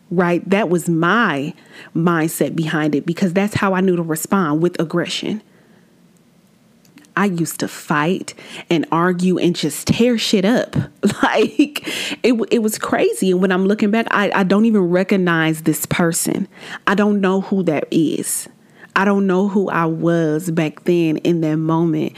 Right? 0.10 0.48
That 0.50 0.68
was 0.68 0.89
my 0.89 1.53
mindset 1.96 2.53
behind 2.53 2.94
it 2.94 3.06
because 3.06 3.32
that's 3.32 3.53
how 3.53 3.74
I 3.74 3.80
knew 3.80 3.96
to 3.96 4.03
respond 4.03 4.62
with 4.62 4.77
aggression. 4.77 5.41
I 7.15 7.25
used 7.25 7.60
to 7.60 7.68
fight 7.68 8.34
and 8.70 8.86
argue 8.91 9.38
and 9.38 9.56
just 9.56 9.88
tear 9.88 10.18
shit 10.18 10.46
up. 10.46 10.75
Like 11.24 11.88
it, 12.24 12.34
it 12.51 12.60
was 12.63 12.80
crazy. 12.80 13.32
And 13.32 13.41
when 13.41 13.51
I'm 13.51 13.65
looking 13.65 13.91
back, 13.91 14.08
I, 14.12 14.32
I 14.34 14.44
don't 14.44 14.65
even 14.65 14.82
recognize 14.82 15.63
this 15.63 15.86
person. 15.86 16.48
I 16.88 16.96
don't 16.96 17.22
know 17.22 17.41
who 17.41 17.63
that 17.63 17.88
is. 17.91 18.50
I 18.96 19.06
don't 19.06 19.27
know 19.27 19.48
who 19.48 19.70
I 19.70 19.86
was 19.86 20.50
back 20.50 20.84
then 20.86 21.18
in 21.18 21.41
that 21.41 21.58
moment 21.58 22.18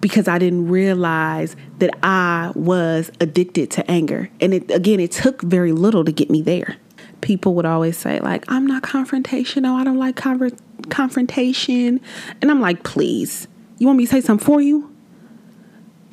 because 0.00 0.28
I 0.28 0.38
didn't 0.38 0.68
realize 0.68 1.56
that 1.78 1.90
I 2.02 2.52
was 2.54 3.10
addicted 3.20 3.70
to 3.72 3.90
anger. 3.90 4.30
And 4.40 4.54
it, 4.54 4.70
again, 4.70 5.00
it 5.00 5.12
took 5.12 5.42
very 5.42 5.72
little 5.72 6.04
to 6.04 6.12
get 6.12 6.30
me 6.30 6.42
there. 6.42 6.76
People 7.20 7.54
would 7.54 7.66
always 7.66 7.98
say, 7.98 8.18
like, 8.20 8.44
I'm 8.48 8.66
not 8.66 8.82
confrontational. 8.82 9.78
I 9.78 9.84
don't 9.84 9.98
like 9.98 10.16
conver- 10.16 10.58
confrontation. 10.88 12.00
And 12.40 12.50
I'm 12.50 12.60
like, 12.60 12.82
please 12.82 13.46
you 13.80 13.86
want 13.86 13.96
me 13.96 14.04
to 14.04 14.10
say 14.10 14.20
something 14.20 14.44
for 14.44 14.60
you? 14.60 14.94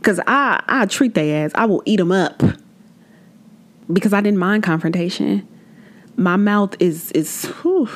Cause 0.02 0.22
I 0.26 0.64
I 0.68 0.86
treat 0.86 1.14
their 1.14 1.46
ass. 1.46 1.52
I 1.54 1.66
will 1.66 1.84
eat 1.86 1.98
them 1.98 2.14
up. 2.14 2.42
Because 3.92 4.14
I 4.14 4.22
didn't 4.22 4.40
mind 4.40 4.64
confrontation. 4.64 5.46
My 6.16 6.38
mouth 6.38 6.76
is 6.80 7.12
is 7.12 7.46
whew, 7.62 7.90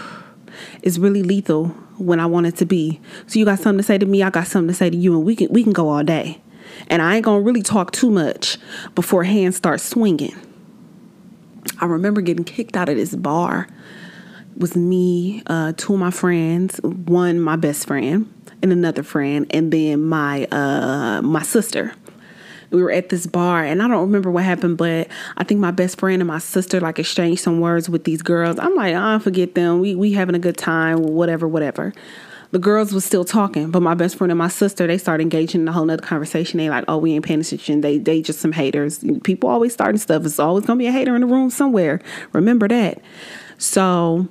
is 0.84 1.00
really 1.00 1.24
lethal 1.24 1.68
when 1.98 2.20
I 2.20 2.26
want 2.26 2.48
it 2.48 2.58
to 2.58 2.66
be. 2.66 3.00
So 3.28 3.40
you 3.40 3.46
got 3.46 3.60
something 3.60 3.78
to 3.78 3.84
say 3.84 3.98
to 3.98 4.06
me, 4.06 4.24
I 4.24 4.30
got 4.30 4.48
something 4.48 4.68
to 4.68 4.74
say 4.74 4.90
to 4.90 4.98
you, 4.98 5.16
and 5.16 5.26
we 5.26 5.38
can 5.38 5.48
we 5.52 5.64
can 5.64 5.72
go 5.72 5.90
all 5.90 6.04
day. 6.04 6.42
And 6.90 7.02
I 7.02 7.16
ain't 7.16 7.24
gonna 7.24 7.42
really 7.42 7.62
talk 7.62 7.92
too 7.92 8.12
much 8.12 8.58
before 8.94 9.24
hands 9.24 9.56
start 9.56 9.80
swinging. 9.80 10.36
I 11.80 11.86
remember 11.86 12.20
getting 12.20 12.44
kicked 12.44 12.76
out 12.76 12.90
of 12.90 12.98
this 12.98 13.16
bar. 13.16 13.70
It 14.54 14.60
was 14.60 14.76
me, 14.76 15.44
uh, 15.48 15.72
two 15.78 15.94
of 15.94 16.00
my 16.00 16.12
friends, 16.12 16.82
one 16.84 17.40
my 17.40 17.56
best 17.56 17.88
friend, 17.88 18.32
and 18.62 18.72
another 18.72 19.04
friend, 19.04 19.48
and 19.52 19.72
then 19.72 20.02
my 20.04 20.46
uh, 20.46 21.22
my 21.22 21.42
sister. 21.42 21.94
We 22.70 22.82
were 22.82 22.92
at 22.92 23.10
this 23.10 23.28
bar, 23.28 23.66
and 23.66 23.84
I 23.84 23.90
don't 23.90 24.00
remember 24.00 24.32
what 24.32 24.46
happened, 24.46 24.78
but 24.78 25.10
I 25.36 25.44
think 25.44 25.60
my 25.60 25.72
best 25.72 26.00
friend 26.00 26.22
and 26.22 26.28
my 26.28 26.40
sister 26.40 26.80
like 26.80 27.00
exchanged 27.00 27.42
some 27.42 27.60
words 27.60 27.90
with 27.90 28.06
these 28.06 28.22
girls. 28.22 28.58
I'm 28.60 28.76
like, 28.76 28.96
oh, 28.96 29.20
forget 29.20 29.56
them. 29.56 29.82
We 29.82 29.94
we 29.94 30.14
having 30.14 30.36
a 30.36 30.40
good 30.40 30.58
time, 30.58 31.04
whatever, 31.04 31.50
whatever. 31.50 31.94
The 32.52 32.60
girls 32.60 32.94
was 32.94 33.06
still 33.06 33.26
talking, 33.26 33.72
but 33.72 33.82
my 33.82 33.94
best 33.94 34.18
friend 34.18 34.32
and 34.32 34.38
my 34.38 34.50
sister 34.50 34.86
they 34.88 34.98
started 34.98 35.24
engaging 35.24 35.62
in 35.62 35.68
a 35.68 35.74
whole 35.74 35.86
nother 35.86 36.02
conversation. 36.02 36.58
They 36.58 36.70
like, 36.70 36.86
oh, 36.88 36.98
we 36.98 37.14
ain't 37.14 37.26
paying 37.26 37.42
attention. 37.42 37.82
They 37.82 37.98
they 37.98 38.22
just 38.22 38.40
some 38.40 38.54
haters. 38.54 39.04
People 39.24 39.50
always 39.50 39.74
starting 39.74 40.00
stuff. 40.00 40.26
It's 40.26 40.40
always 40.40 40.66
gonna 40.66 40.78
be 40.78 40.88
a 40.88 40.92
hater 40.92 41.16
in 41.16 41.22
the 41.22 41.28
room 41.28 41.50
somewhere. 41.50 42.00
Remember 42.34 42.70
that. 42.70 43.02
So 43.58 44.28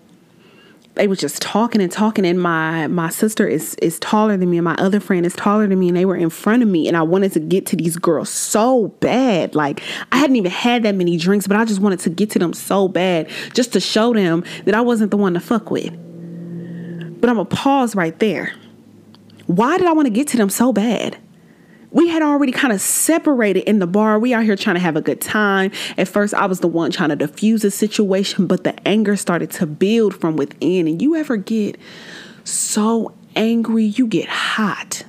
they 1.01 1.09
was 1.09 1.19
just 1.19 1.41
talking 1.41 1.81
and 1.81 1.91
talking 1.91 2.27
and 2.27 2.39
my 2.39 2.87
my 2.87 3.09
sister 3.09 3.49
is 3.49 3.75
is 3.77 3.99
taller 4.01 4.37
than 4.37 4.51
me 4.51 4.59
and 4.59 4.65
my 4.67 4.75
other 4.75 5.01
friend 5.01 5.25
is 5.25 5.35
taller 5.35 5.67
than 5.67 5.79
me 5.79 5.89
and 5.89 5.97
they 5.97 6.05
were 6.05 6.15
in 6.15 6.29
front 6.29 6.63
of 6.63 6.69
me 6.69 6.87
and 6.89 6.95
I 6.95 7.01
wanted 7.01 7.33
to 7.33 7.41
get 7.41 7.65
to 7.69 7.77
these 7.77 7.97
girls 7.97 8.29
so 8.29 8.89
bad. 9.01 9.55
Like 9.55 9.83
I 10.13 10.19
hadn't 10.19 10.37
even 10.37 10.51
had 10.51 10.83
that 10.83 10.95
many 10.95 11.17
drinks 11.17 11.47
but 11.47 11.57
I 11.57 11.65
just 11.65 11.81
wanted 11.81 12.01
to 12.01 12.11
get 12.11 12.29
to 12.33 12.39
them 12.39 12.53
so 12.53 12.87
bad 12.87 13.31
just 13.55 13.73
to 13.73 13.81
show 13.81 14.13
them 14.13 14.45
that 14.67 14.75
I 14.75 14.83
wasn't 14.83 15.11
the 15.11 15.17
one 15.17 15.33
to 15.33 15.41
fuck 15.41 15.71
with. 15.71 15.91
But 17.19 17.31
I'm 17.31 17.37
gonna 17.37 17.47
pause 17.47 17.97
right 17.97 18.19
there. 18.19 18.53
Why 19.47 19.79
did 19.79 19.87
I 19.87 19.93
want 19.93 20.05
to 20.05 20.13
get 20.13 20.29
to 20.29 20.37
them 20.37 20.51
so 20.51 20.71
bad 20.71 21.17
we 21.93 22.09
had 22.09 22.23
already 22.23 22.53
kind 22.53 22.73
of 22.73 22.81
separated 22.81 23.69
in 23.69 23.79
the 23.79 23.87
bar. 23.87 24.19
We 24.19 24.33
out 24.33 24.45
here 24.45 24.57
trying 24.57 24.77
to 24.77 24.81
have 24.81 24.97
a 24.97 25.01
good 25.01 25.21
time. 25.21 25.73
At 25.99 26.09
first, 26.09 26.35
I 26.35 26.47
was 26.47 26.61
the 26.61 26.69
one 26.69 26.91
trying 26.91 27.09
to 27.09 27.17
diffuse 27.17 27.63
the 27.63 27.71
situation, 27.71 28.47
but 28.47 28.65
the 28.65 28.89
anger 28.89 29.17
started 29.17 29.51
to 29.53 29.67
build 29.67 30.15
from 30.15 30.37
within. 30.37 30.87
And 30.87 31.03
you 31.03 31.17
ever 31.17 31.37
get 31.37 31.79
so 32.45 33.15
angry, 33.35 33.85
you 33.85 34.07
get 34.07 34.29
hot. 34.29 35.05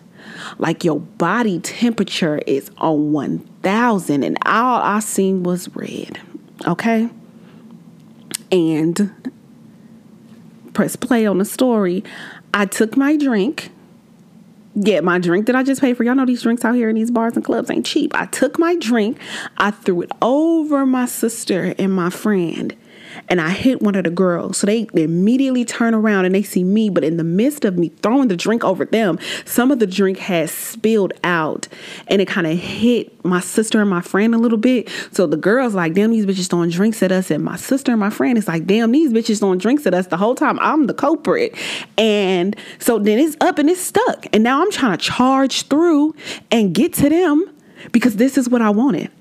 Like 0.58 0.84
your 0.84 1.00
body 1.00 1.60
temperature 1.60 2.40
is 2.48 2.72
on 2.78 3.12
1000, 3.12 4.24
and 4.24 4.38
all 4.46 4.82
I 4.82 5.00
seen 5.00 5.44
was 5.44 5.74
red. 5.76 6.20
Okay? 6.68 7.10
And 8.52 9.32
press 10.74 10.96
play 10.96 11.26
on 11.26 11.38
the 11.38 11.46
story. 11.46 12.04
I 12.54 12.66
took 12.66 12.98
my 12.98 13.18
drink 13.18 13.72
get 14.80 15.04
my 15.04 15.20
drink 15.20 15.48
that 15.48 15.56
I 15.56 15.64
just 15.64 15.82
paid 15.82 15.98
for. 15.98 16.04
Y'all 16.04 16.16
know 16.16 16.26
these 16.26 16.44
drinks 16.44 16.64
out 16.64 16.76
here 16.76 16.90
in 16.90 16.96
these 16.96 17.12
bars 17.12 17.36
and 17.36 17.44
clubs 17.44 17.70
ain't 17.70 17.86
cheap. 17.86 18.14
I 18.16 18.26
took 18.28 18.58
my 18.58 18.76
drink, 18.76 19.18
I 19.58 19.72
threw 19.72 20.02
it 20.02 20.12
over 20.22 20.86
my 20.86 21.06
sister 21.06 21.76
and 21.78 21.94
my 21.94 22.10
friend, 22.10 22.76
and 23.30 23.42
I 23.42 23.50
hit 23.50 23.82
one 23.82 23.96
of 23.96 24.04
the 24.04 24.10
girls. 24.10 24.58
So 24.58 24.68
they, 24.68 24.88
immediately 24.94 25.66
turn 25.66 25.94
around 25.94 26.26
and 26.26 26.36
they 26.36 26.44
see 26.44 26.64
me, 26.64 26.90
but 26.90 27.04
in 27.04 27.18
the 27.18 27.24
midst 27.24 27.66
of 27.66 27.78
me 27.78 27.90
throwing 28.02 28.28
the 28.28 28.36
drink 28.36 28.64
over 28.64 28.86
them, 28.86 29.20
some 29.46 29.72
of 29.72 29.80
the 29.80 29.88
drink 29.88 30.18
has 30.20 30.52
spilled 30.52 31.14
out 31.24 31.68
and 32.08 32.22
it 32.22 32.28
kind 32.28 32.48
of 32.48 32.58
hit 32.58 33.24
my 33.24 33.40
sister 33.40 33.82
and 33.82 33.90
my 33.90 34.02
friend 34.02 34.36
a 34.36 34.38
little 34.38 34.58
bit. 34.58 34.90
So 35.12 35.28
the 35.28 35.38
girls 35.38 35.74
like, 35.74 35.94
damn, 35.94 36.12
these 36.12 36.26
bitches 36.26 36.50
throwing 36.50 36.70
drinks 36.70 37.02
at 37.04 37.12
us. 37.12 37.32
And 37.32 37.44
my 37.44 37.56
sister 37.56 37.92
and 37.92 38.00
my 38.00 38.10
friend 38.10 38.38
is 38.38 38.48
like, 38.48 38.66
damn, 38.66 38.92
these 38.92 39.12
bitches 39.12 39.40
throwing 39.40 39.60
drinks 39.60 39.86
at 39.86 39.94
us 39.94 40.08
the 40.08 40.18
whole 40.18 40.36
time. 40.36 40.60
I'm 40.60 40.88
the 40.88 40.94
culprit. 40.94 41.56
And 41.98 42.56
so 42.80 43.00
then 43.00 43.20
it's 43.20 43.38
up 43.42 43.58
and 43.58 43.70
it's 43.70 43.82
stuck. 43.82 44.28
And 44.34 44.44
now 44.44 44.62
I'm 44.62 44.72
trying 44.72 44.98
to 44.98 45.04
charge 45.04 45.64
through 45.64 46.16
and 46.50 46.74
get 46.74 46.94
to 46.94 47.10
them 47.10 47.50
because 47.92 48.18
this 48.18 48.38
is 48.38 48.50
what 48.50 48.62
I 48.62 48.70
wanted. 48.70 49.12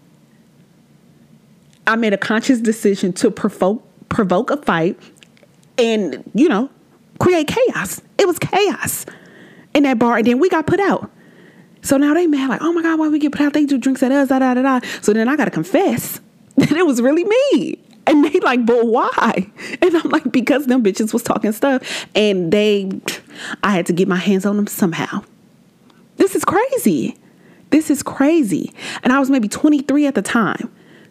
I 1.90 1.96
made 1.96 2.12
a 2.12 2.18
conscious 2.18 2.60
decision 2.60 3.12
to 3.14 3.30
provoke 3.32 3.82
provoke 4.08 4.50
a 4.50 4.56
fight 4.58 4.98
and, 5.76 6.22
you 6.34 6.48
know, 6.48 6.70
create 7.18 7.48
chaos. 7.48 8.00
It 8.18 8.26
was 8.26 8.38
chaos 8.38 9.06
in 9.74 9.82
that 9.84 9.98
bar. 9.98 10.18
And 10.18 10.26
then 10.26 10.38
we 10.38 10.48
got 10.48 10.66
put 10.66 10.78
out. 10.78 11.10
So 11.82 11.96
now 11.96 12.14
they 12.14 12.26
mad, 12.26 12.48
like, 12.48 12.60
oh 12.62 12.72
my 12.72 12.82
God, 12.82 12.98
why 12.98 13.08
we 13.08 13.18
get 13.18 13.32
put 13.32 13.40
out? 13.40 13.54
They 13.54 13.64
do 13.64 13.78
drinks 13.78 14.02
at 14.02 14.12
us, 14.12 14.28
da 14.28 14.38
da 14.38 14.54
da 14.54 14.62
da. 14.62 14.86
So 15.00 15.12
then 15.12 15.28
I 15.28 15.36
gotta 15.36 15.50
confess 15.50 16.20
that 16.56 16.72
it 16.72 16.86
was 16.86 17.02
really 17.02 17.24
me. 17.24 17.78
And 18.06 18.24
they 18.24 18.38
like, 18.40 18.64
but 18.66 18.86
why? 18.86 19.50
And 19.82 19.96
I'm 19.96 20.10
like, 20.10 20.30
because 20.30 20.66
them 20.66 20.82
bitches 20.84 21.12
was 21.12 21.22
talking 21.22 21.52
stuff. 21.52 22.06
And 22.14 22.52
they 22.52 22.90
I 23.64 23.72
had 23.72 23.86
to 23.86 23.92
get 23.92 24.06
my 24.06 24.16
hands 24.16 24.46
on 24.46 24.56
them 24.56 24.66
somehow. 24.68 25.24
This 26.18 26.36
is 26.36 26.44
crazy. 26.44 27.16
This 27.70 27.90
is 27.90 28.02
crazy. 28.02 28.72
And 29.02 29.12
I 29.12 29.18
was 29.18 29.30
maybe 29.30 29.48
23 29.48 30.06
at 30.06 30.14
the 30.14 30.22
time, 30.22 30.70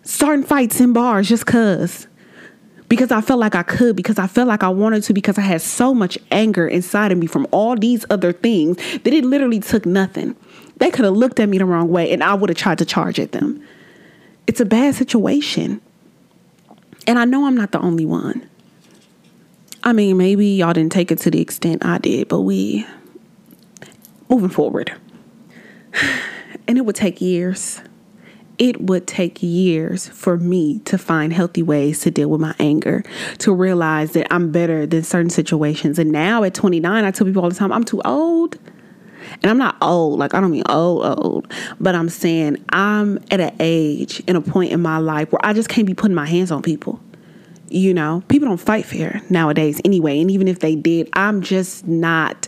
starting 0.10 0.44
fights 0.44 0.80
in 0.80 0.92
bars 0.92 1.30
just 1.30 1.46
cause 1.46 2.08
because 2.88 3.12
I 3.12 3.22
felt 3.22 3.40
like 3.40 3.54
I 3.54 3.62
could, 3.62 3.96
because 3.96 4.18
I 4.18 4.26
felt 4.26 4.48
like 4.48 4.64
I 4.64 4.70
wanted 4.70 5.04
to, 5.04 5.14
because 5.14 5.38
I 5.38 5.42
had 5.42 5.62
so 5.62 5.94
much 5.94 6.18
anger 6.32 6.68
inside 6.68 7.12
of 7.12 7.20
me 7.20 7.28
from 7.28 7.46
all 7.52 7.76
these 7.76 8.04
other 8.10 8.34
things 8.34 8.78
that 9.04 9.14
it 9.14 9.24
literally 9.24 9.60
took 9.60 9.86
nothing. 9.86 10.36
They 10.78 10.90
could 10.90 11.06
have 11.06 11.16
looked 11.16 11.40
at 11.40 11.48
me 11.48 11.60
the 11.60 11.66
wrong 11.66 11.90
way 11.90 12.12
and 12.12 12.24
I 12.24 12.34
would 12.34 12.50
have 12.50 12.58
tried 12.58 12.80
to 12.80 12.86
charge 12.86 13.20
at 13.20 13.32
them. 13.34 13.64
It's 14.48 14.60
a 14.60 14.66
bad 14.66 14.96
situation. 14.96 15.80
And 17.06 17.20
I 17.20 17.26
know 17.26 17.46
I'm 17.46 17.56
not 17.56 17.72
the 17.72 17.80
only 17.80 18.06
one. 18.06 18.50
I 19.84 19.94
mean, 19.94 20.18
maybe 20.18 20.48
y'all 20.48 20.74
didn't 20.74 20.92
take 20.92 21.12
it 21.12 21.20
to 21.20 21.32
the 21.32 21.40
extent 21.40 21.86
I 21.86 22.00
did, 22.00 22.28
but 22.28 22.42
we 22.42 22.86
moving 24.28 24.50
forward. 24.50 24.92
And 26.68 26.78
it 26.78 26.82
would 26.82 26.96
take 26.96 27.20
years 27.20 27.82
it 28.60 28.82
would 28.82 29.08
take 29.08 29.42
years 29.42 30.10
for 30.10 30.38
me 30.38 30.80
to 30.80 30.98
find 30.98 31.32
healthy 31.32 31.64
ways 31.64 32.02
to 32.02 32.12
deal 32.12 32.30
with 32.30 32.42
my 32.42 32.54
anger, 32.60 33.04
to 33.40 33.54
realize 33.54 34.12
that 34.12 34.32
I'm 34.32 34.52
better 34.52 34.86
than 34.86 35.04
certain 35.04 35.30
situations. 35.30 35.98
And 35.98 36.12
now 36.12 36.44
at 36.44 36.54
29, 36.54 37.06
I 37.06 37.12
tell 37.12 37.26
people 37.26 37.42
all 37.42 37.50
the 37.50 37.56
time, 37.56 37.72
I'm 37.72 37.86
too 37.86 38.02
old. 38.04 38.58
And 39.42 39.46
I'm 39.46 39.58
not 39.58 39.78
old, 39.82 40.18
like 40.18 40.34
I 40.34 40.42
don't 40.42 40.52
mean 40.52 40.64
old, 40.70 41.06
old, 41.06 41.54
but 41.80 41.94
I'm 41.94 42.10
saying 42.10 42.58
I'm 42.70 43.20
at 43.32 43.40
an 43.40 43.56
age 43.60 44.24
and 44.28 44.36
a 44.36 44.42
point 44.42 44.72
in 44.72 44.82
my 44.82 44.98
life 44.98 45.32
where 45.32 45.40
I 45.44 45.54
just 45.54 45.70
can't 45.70 45.86
be 45.86 45.94
putting 45.94 46.16
my 46.16 46.26
hands 46.26 46.52
on 46.52 46.62
people. 46.62 47.00
You 47.70 47.94
know, 47.94 48.24
people 48.28 48.48
don't 48.48 48.60
fight 48.60 48.86
fair 48.86 49.22
nowadays 49.30 49.80
anyway. 49.86 50.20
And 50.20 50.32
even 50.32 50.48
if 50.48 50.60
they 50.60 50.76
did, 50.76 51.10
I'm 51.14 51.42
just 51.42 51.86
not 51.86 52.48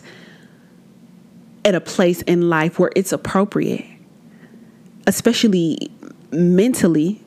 at 1.64 1.74
a 1.74 1.80
place 1.80 2.22
in 2.22 2.48
life 2.50 2.78
where 2.78 2.90
it's 2.96 3.12
appropriate 3.12 3.86
especially 5.06 5.90
mentally, 6.32 7.22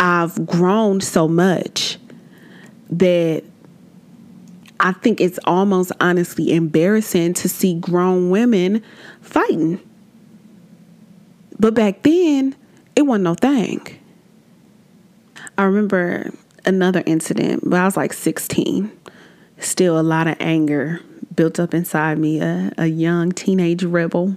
I've 0.00 0.46
grown 0.46 1.00
so 1.00 1.28
much 1.28 1.98
that 2.90 3.44
I 4.80 4.92
think 4.92 5.20
it's 5.20 5.38
almost 5.44 5.92
honestly 6.00 6.52
embarrassing 6.52 7.34
to 7.34 7.48
see 7.48 7.74
grown 7.74 8.30
women 8.30 8.82
fighting. 9.20 9.80
But 11.58 11.74
back 11.74 12.02
then, 12.02 12.56
it 12.96 13.02
wasn't 13.02 13.24
no 13.24 13.34
thing. 13.34 13.86
I 15.56 15.62
remember 15.62 16.32
another 16.64 17.02
incident, 17.06 17.62
but 17.68 17.78
I 17.78 17.84
was 17.84 17.96
like 17.96 18.12
16. 18.12 18.90
Still 19.58 19.98
a 19.98 20.02
lot 20.02 20.26
of 20.26 20.36
anger 20.40 21.00
built 21.36 21.60
up 21.60 21.72
inside 21.74 22.18
me, 22.18 22.40
a, 22.40 22.72
a 22.76 22.86
young 22.86 23.30
teenage 23.32 23.84
rebel. 23.84 24.36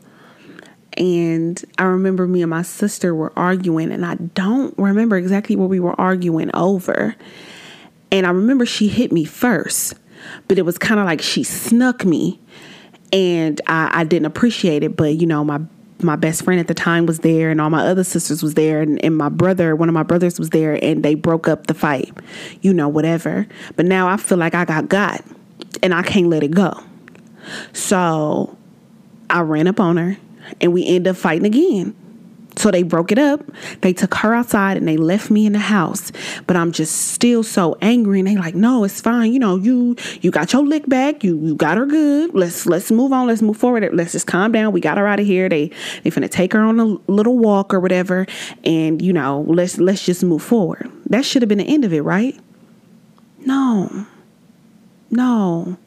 And 0.97 1.63
I 1.77 1.83
remember 1.83 2.27
me 2.27 2.41
and 2.41 2.49
my 2.49 2.61
sister 2.61 3.13
were 3.13 3.33
arguing, 3.37 3.91
and 3.91 4.05
I 4.05 4.15
don't 4.15 4.77
remember 4.77 5.17
exactly 5.17 5.55
what 5.55 5.69
we 5.69 5.79
were 5.79 5.99
arguing 5.99 6.51
over. 6.53 7.15
And 8.11 8.25
I 8.25 8.29
remember 8.29 8.65
she 8.65 8.87
hit 8.87 9.11
me 9.11 9.25
first, 9.25 9.95
but 10.47 10.57
it 10.57 10.61
was 10.61 10.77
kind 10.77 10.99
of 10.99 11.05
like 11.05 11.21
she 11.21 11.43
snuck 11.43 12.05
me, 12.05 12.39
and 13.11 13.59
I, 13.67 14.01
I 14.01 14.03
didn't 14.05 14.27
appreciate 14.27 14.83
it. 14.83 14.95
But 14.95 15.15
you 15.15 15.27
know, 15.27 15.43
my 15.43 15.59
my 16.01 16.15
best 16.15 16.43
friend 16.43 16.59
at 16.59 16.67
the 16.67 16.73
time 16.73 17.05
was 17.05 17.19
there 17.19 17.49
and 17.49 17.61
all 17.61 17.69
my 17.69 17.85
other 17.85 18.03
sisters 18.03 18.43
was 18.43 18.53
there 18.55 18.81
and, 18.81 19.03
and, 19.03 19.17
my 19.17 19.29
brother 19.29 19.75
one 19.75 19.87
of 19.87 19.93
my 19.93 20.03
brothers 20.03 20.37
was 20.37 20.49
there 20.49 20.77
and 20.83 21.03
they 21.03 21.15
broke 21.15 21.47
up 21.47 21.67
the 21.67 21.73
fight 21.73 22.13
you 22.61 22.73
know 22.73 22.87
whatever 22.89 23.47
but 23.77 23.85
now 23.85 24.07
i 24.07 24.17
feel 24.17 24.37
like 24.37 24.53
i 24.53 24.65
got 24.65 24.89
got 24.89 25.23
and 25.81 25.93
i 25.93 26.03
can't 26.03 26.27
let 26.27 26.43
it 26.43 26.51
go 26.51 26.77
so 27.71 28.57
i 29.29 29.39
ran 29.39 29.67
up 29.67 29.79
on 29.79 29.95
her 29.95 30.17
and 30.61 30.73
we 30.73 30.85
end 30.85 31.07
up 31.07 31.17
fighting 31.17 31.45
again 31.45 31.95
so 32.57 32.71
they 32.71 32.83
broke 32.83 33.11
it 33.11 33.19
up. 33.19 33.41
They 33.81 33.93
took 33.93 34.13
her 34.15 34.33
outside 34.33 34.77
and 34.77 34.87
they 34.87 34.97
left 34.97 35.29
me 35.29 35.45
in 35.45 35.53
the 35.53 35.59
house. 35.59 36.11
But 36.47 36.55
I'm 36.55 36.71
just 36.71 37.09
still 37.11 37.43
so 37.43 37.77
angry 37.81 38.19
and 38.19 38.27
they 38.27 38.35
like, 38.35 38.55
no, 38.55 38.83
it's 38.83 39.01
fine. 39.01 39.33
You 39.33 39.39
know, 39.39 39.55
you 39.55 39.95
you 40.21 40.31
got 40.31 40.53
your 40.53 40.65
lick 40.65 40.87
back. 40.87 41.23
You 41.23 41.37
you 41.39 41.55
got 41.55 41.77
her 41.77 41.85
good. 41.85 42.33
Let's 42.33 42.65
let's 42.65 42.91
move 42.91 43.11
on. 43.11 43.27
Let's 43.27 43.41
move 43.41 43.57
forward. 43.57 43.87
Let's 43.93 44.13
just 44.13 44.27
calm 44.27 44.51
down. 44.51 44.71
We 44.71 44.81
got 44.81 44.97
her 44.97 45.07
out 45.07 45.19
of 45.19 45.25
here. 45.25 45.49
They 45.49 45.71
they 46.03 46.11
finna 46.11 46.29
take 46.29 46.53
her 46.53 46.61
on 46.61 46.79
a 46.79 46.85
little 47.11 47.37
walk 47.37 47.73
or 47.73 47.79
whatever. 47.79 48.25
And 48.63 49.01
you 49.01 49.13
know, 49.13 49.45
let's 49.47 49.77
let's 49.77 50.05
just 50.05 50.23
move 50.23 50.43
forward. 50.43 50.91
That 51.07 51.25
should 51.25 51.41
have 51.41 51.49
been 51.49 51.59
the 51.59 51.65
end 51.65 51.85
of 51.85 51.93
it, 51.93 52.01
right? 52.01 52.39
No. 53.39 54.05
No. 55.11 55.77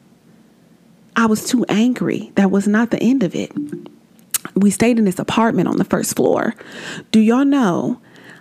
I 1.15 1.25
was 1.25 1.45
too 1.45 1.65
angry. 1.67 2.31
That 2.35 2.49
was 2.49 2.67
not 2.67 2.91
the 2.91 3.01
end 3.01 3.23
of 3.23 3.35
it 3.35 3.51
we 4.55 4.69
stayed 4.71 4.97
in 4.97 5.05
this 5.05 5.19
apartment 5.19 5.67
on 5.67 5.77
the 5.77 5.83
first 5.83 6.15
floor. 6.15 6.55
Do 7.11 7.19
y'all 7.19 7.45
know? 7.45 7.99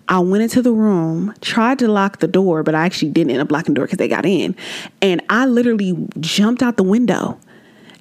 I 0.08 0.20
went 0.20 0.42
into 0.42 0.62
the 0.62 0.72
room, 0.72 1.34
tried 1.42 1.78
to 1.80 1.88
lock 1.88 2.20
the 2.20 2.28
door, 2.28 2.62
but 2.62 2.74
I 2.74 2.86
actually 2.86 3.10
didn't 3.10 3.30
end 3.30 3.42
up 3.42 3.52
locking 3.52 3.74
the 3.74 3.78
door 3.78 3.86
because 3.86 3.98
they 3.98 4.08
got 4.08 4.24
in. 4.24 4.56
And 5.02 5.22
I 5.28 5.44
literally 5.44 6.08
jumped 6.18 6.62
out 6.62 6.78
the 6.78 6.82
window. 6.82 7.38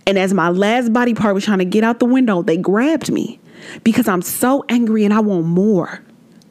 And 0.06 0.18
as 0.18 0.34
my 0.34 0.48
last 0.48 0.94
body 0.94 1.14
part 1.14 1.36
was 1.36 1.44
trying 1.44 1.60
to 1.60 1.66
get 1.66 1.84
out 1.84 2.00
the 2.00 2.06
window, 2.06 2.42
they 2.42 2.56
grabbed 2.56 3.12
me 3.12 3.42
because 3.84 4.08
I'm 4.08 4.22
so 4.22 4.64
angry 4.70 5.04
and 5.04 5.14
I 5.14 5.20
want 5.20 5.48
more. 5.48 6.02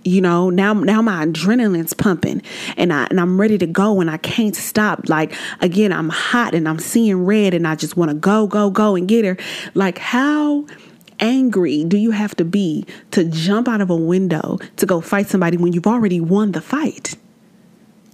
You 0.04 0.20
know, 0.20 0.50
now 0.50 0.72
now 0.72 1.02
my 1.02 1.26
adrenaline's 1.26 1.92
pumping 1.92 2.42
and 2.76 2.92
I 2.92 3.08
and 3.10 3.18
I'm 3.18 3.40
ready 3.40 3.58
to 3.58 3.66
go 3.66 4.00
and 4.00 4.08
I 4.08 4.18
can't 4.18 4.54
stop. 4.54 5.08
Like 5.08 5.34
again, 5.60 5.92
I'm 5.92 6.10
hot 6.10 6.54
and 6.54 6.68
I'm 6.68 6.78
seeing 6.78 7.24
red 7.24 7.54
and 7.54 7.66
I 7.66 7.74
just 7.74 7.96
want 7.96 8.10
to 8.10 8.14
go, 8.14 8.46
go, 8.46 8.70
go 8.70 8.94
and 8.94 9.08
get 9.08 9.24
her. 9.24 9.36
Like 9.74 9.98
how 9.98 10.64
angry 11.20 11.84
do 11.84 11.96
you 11.96 12.10
have 12.10 12.34
to 12.36 12.44
be 12.44 12.86
to 13.10 13.24
jump 13.24 13.68
out 13.68 13.80
of 13.80 13.90
a 13.90 13.96
window 13.96 14.58
to 14.76 14.86
go 14.86 15.00
fight 15.00 15.28
somebody 15.28 15.56
when 15.56 15.72
you've 15.72 15.86
already 15.86 16.20
won 16.20 16.52
the 16.52 16.60
fight? 16.60 17.16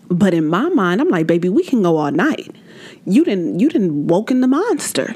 But 0.08 0.34
in 0.34 0.46
my 0.46 0.68
mind, 0.68 1.00
I'm 1.00 1.08
like, 1.08 1.26
baby, 1.26 1.48
we 1.48 1.64
can 1.64 1.82
go 1.82 1.96
all 1.96 2.10
night. 2.10 2.54
You 3.06 3.24
didn't 3.24 3.60
you 3.60 3.68
didn't 3.68 4.06
woken 4.06 4.40
the 4.40 4.48
monster. 4.48 5.14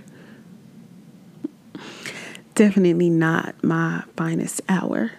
Definitely 2.55 3.11
not 3.11 3.63
my 3.63 4.05
finest 4.17 4.63
hour. 4.69 5.13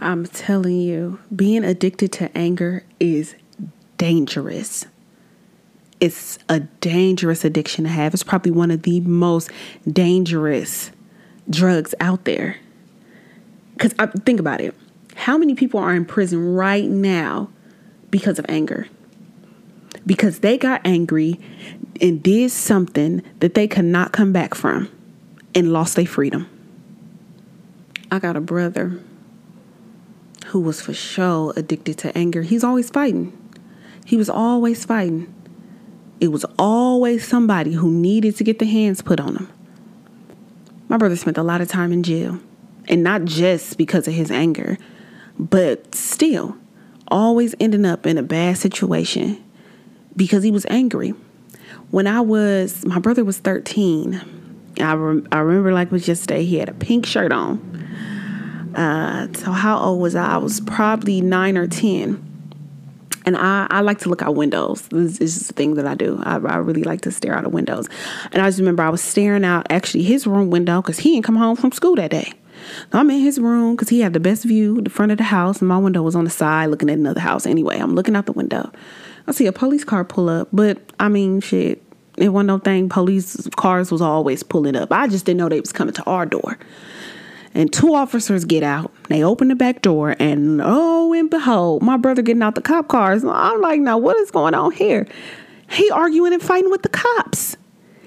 I'm 0.00 0.26
telling 0.26 0.78
you, 0.80 1.18
being 1.34 1.64
addicted 1.64 2.12
to 2.12 2.36
anger 2.36 2.84
is 3.00 3.34
dangerous. 3.96 4.84
It's 6.00 6.38
a 6.50 6.60
dangerous 6.60 7.42
addiction 7.42 7.84
to 7.84 7.90
have. 7.90 8.12
It's 8.12 8.22
probably 8.22 8.52
one 8.52 8.70
of 8.70 8.82
the 8.82 9.00
most 9.00 9.50
dangerous 9.90 10.90
drugs 11.48 11.94
out 12.00 12.24
there. 12.24 12.56
Because 13.74 13.92
think 14.24 14.40
about 14.40 14.60
it. 14.60 14.74
How 15.14 15.38
many 15.38 15.54
people 15.54 15.80
are 15.80 15.94
in 15.94 16.04
prison 16.04 16.54
right 16.54 16.88
now 16.88 17.50
because 18.10 18.38
of 18.38 18.46
anger? 18.48 18.88
Because 20.06 20.40
they 20.40 20.58
got 20.58 20.80
angry 20.84 21.40
and 22.00 22.22
did 22.22 22.50
something 22.50 23.22
that 23.40 23.54
they 23.54 23.66
could 23.66 23.84
not 23.84 24.12
come 24.12 24.32
back 24.32 24.54
from 24.54 24.90
and 25.54 25.72
lost 25.72 25.96
their 25.96 26.06
freedom. 26.06 26.48
I 28.10 28.18
got 28.18 28.36
a 28.36 28.40
brother 28.40 29.00
who 30.46 30.60
was 30.60 30.80
for 30.80 30.92
sure 30.92 31.52
addicted 31.56 31.98
to 31.98 32.16
anger. 32.16 32.42
He's 32.42 32.62
always 32.62 32.90
fighting. 32.90 33.36
He 34.04 34.16
was 34.16 34.28
always 34.28 34.84
fighting. 34.84 35.32
It 36.20 36.28
was 36.28 36.44
always 36.58 37.26
somebody 37.26 37.72
who 37.72 37.90
needed 37.90 38.36
to 38.36 38.44
get 38.44 38.58
the 38.58 38.66
hands 38.66 39.02
put 39.02 39.18
on 39.20 39.36
him. 39.36 39.48
My 40.88 40.96
brother 40.96 41.16
spent 41.16 41.38
a 41.38 41.42
lot 41.42 41.60
of 41.60 41.68
time 41.68 41.92
in 41.92 42.02
jail, 42.02 42.38
and 42.88 43.02
not 43.02 43.24
just 43.24 43.78
because 43.78 44.06
of 44.06 44.14
his 44.14 44.30
anger, 44.30 44.78
but 45.38 45.94
still 45.94 46.56
always 47.08 47.54
ending 47.60 47.84
up 47.84 48.06
in 48.06 48.18
a 48.18 48.22
bad 48.22 48.58
situation 48.58 49.42
because 50.16 50.42
he 50.42 50.50
was 50.50 50.66
angry. 50.68 51.14
When 51.90 52.06
I 52.06 52.20
was, 52.20 52.84
my 52.84 52.98
brother 52.98 53.24
was 53.24 53.38
13. 53.38 54.20
I, 54.80 54.90
I 54.90 54.92
remember 54.92 55.72
like 55.72 55.88
it 55.88 55.92
was 55.92 56.08
yesterday, 56.08 56.44
he 56.44 56.56
had 56.58 56.68
a 56.68 56.74
pink 56.74 57.06
shirt 57.06 57.32
on. 57.32 57.58
Uh, 58.74 59.32
so, 59.34 59.52
how 59.52 59.78
old 59.78 60.00
was 60.00 60.16
I? 60.16 60.34
I 60.34 60.36
was 60.38 60.60
probably 60.60 61.20
nine 61.20 61.56
or 61.56 61.68
10 61.68 62.23
and 63.24 63.36
I, 63.36 63.66
I 63.70 63.80
like 63.80 63.98
to 64.00 64.08
look 64.08 64.22
out 64.22 64.34
windows. 64.34 64.82
This 64.88 65.18
is 65.18 65.38
just 65.38 65.50
a 65.50 65.54
thing 65.54 65.74
that 65.74 65.86
I 65.86 65.94
do. 65.94 66.20
I, 66.24 66.36
I 66.36 66.56
really 66.56 66.82
like 66.82 67.00
to 67.02 67.10
stare 67.10 67.34
out 67.34 67.44
of 67.44 67.52
windows. 67.52 67.88
And 68.32 68.42
I 68.42 68.48
just 68.48 68.58
remember 68.58 68.82
I 68.82 68.90
was 68.90 69.00
staring 69.00 69.44
out 69.44 69.66
actually 69.70 70.04
his 70.04 70.26
room 70.26 70.50
window 70.50 70.82
because 70.82 70.98
he 70.98 71.12
didn't 71.12 71.24
come 71.24 71.36
home 71.36 71.56
from 71.56 71.72
school 71.72 71.96
that 71.96 72.10
day. 72.10 72.32
I'm 72.92 73.10
in 73.10 73.20
his 73.20 73.38
room 73.38 73.74
because 73.74 73.88
he 73.88 74.00
had 74.00 74.12
the 74.12 74.20
best 74.20 74.44
view, 74.44 74.80
the 74.80 74.90
front 74.90 75.12
of 75.12 75.18
the 75.18 75.24
house, 75.24 75.60
and 75.60 75.68
my 75.68 75.78
window 75.78 76.02
was 76.02 76.14
on 76.14 76.24
the 76.24 76.30
side 76.30 76.66
looking 76.66 76.88
at 76.88 76.98
another 76.98 77.20
house. 77.20 77.46
Anyway, 77.46 77.78
I'm 77.78 77.94
looking 77.94 78.16
out 78.16 78.26
the 78.26 78.32
window. 78.32 78.70
I 79.26 79.32
see 79.32 79.46
a 79.46 79.52
police 79.52 79.84
car 79.84 80.04
pull 80.04 80.28
up, 80.28 80.48
but 80.52 80.78
I 81.00 81.08
mean, 81.08 81.40
shit, 81.40 81.82
it 82.16 82.28
wasn't 82.28 82.48
no 82.48 82.58
thing. 82.58 82.88
Police 82.88 83.48
cars 83.56 83.90
was 83.90 84.00
always 84.00 84.42
pulling 84.42 84.76
up. 84.76 84.92
I 84.92 85.08
just 85.08 85.24
didn't 85.24 85.38
know 85.38 85.48
they 85.48 85.60
was 85.60 85.72
coming 85.72 85.94
to 85.94 86.04
our 86.04 86.26
door. 86.26 86.58
And 87.54 87.72
two 87.72 87.94
officers 87.94 88.44
get 88.44 88.64
out. 88.64 88.92
They 89.08 89.22
open 89.22 89.48
the 89.48 89.54
back 89.54 89.80
door, 89.80 90.16
and 90.18 90.60
oh, 90.62 91.12
and 91.12 91.30
behold, 91.30 91.82
my 91.82 91.96
brother 91.96 92.20
getting 92.20 92.42
out 92.42 92.56
the 92.56 92.60
cop 92.60 92.88
cars. 92.88 93.24
I'm 93.24 93.60
like, 93.60 93.80
now 93.80 93.96
what 93.96 94.16
is 94.16 94.32
going 94.32 94.54
on 94.54 94.72
here? 94.72 95.06
He 95.70 95.88
arguing 95.90 96.32
and 96.32 96.42
fighting 96.42 96.70
with 96.70 96.82
the 96.82 96.88
cops. 96.88 97.56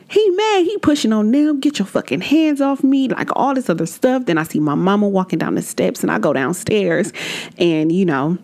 He 0.09 0.29
mad. 0.31 0.65
He 0.65 0.77
pushing 0.77 1.11
on 1.13 1.31
them. 1.31 1.59
Get 1.59 1.79
your 1.79 1.85
fucking 1.85 2.21
hands 2.21 2.61
off 2.61 2.83
me. 2.83 3.07
Like 3.09 3.29
all 3.35 3.53
this 3.53 3.69
other 3.69 3.85
stuff. 3.85 4.25
Then 4.25 4.37
I 4.37 4.43
see 4.43 4.59
my 4.59 4.75
mama 4.75 5.07
walking 5.07 5.39
down 5.39 5.55
the 5.55 5.61
steps, 5.61 6.01
and 6.01 6.11
I 6.11 6.19
go 6.19 6.33
downstairs, 6.33 7.13
and 7.57 7.91
you 7.91 8.05
know, 8.05 8.37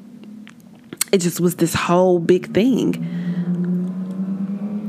it 1.11 1.19
just 1.19 1.39
was 1.39 1.55
this 1.57 1.73
whole 1.73 2.19
big 2.19 2.53
thing. 2.53 2.91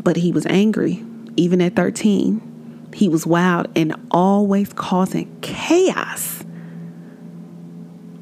But 0.04 0.16
he 0.16 0.32
was 0.32 0.46
angry, 0.46 1.04
even 1.36 1.60
at 1.60 1.76
13. 1.76 2.53
He 2.94 3.08
was 3.08 3.26
wild 3.26 3.68
and 3.74 3.94
always 4.10 4.72
causing 4.72 5.36
chaos. 5.40 6.44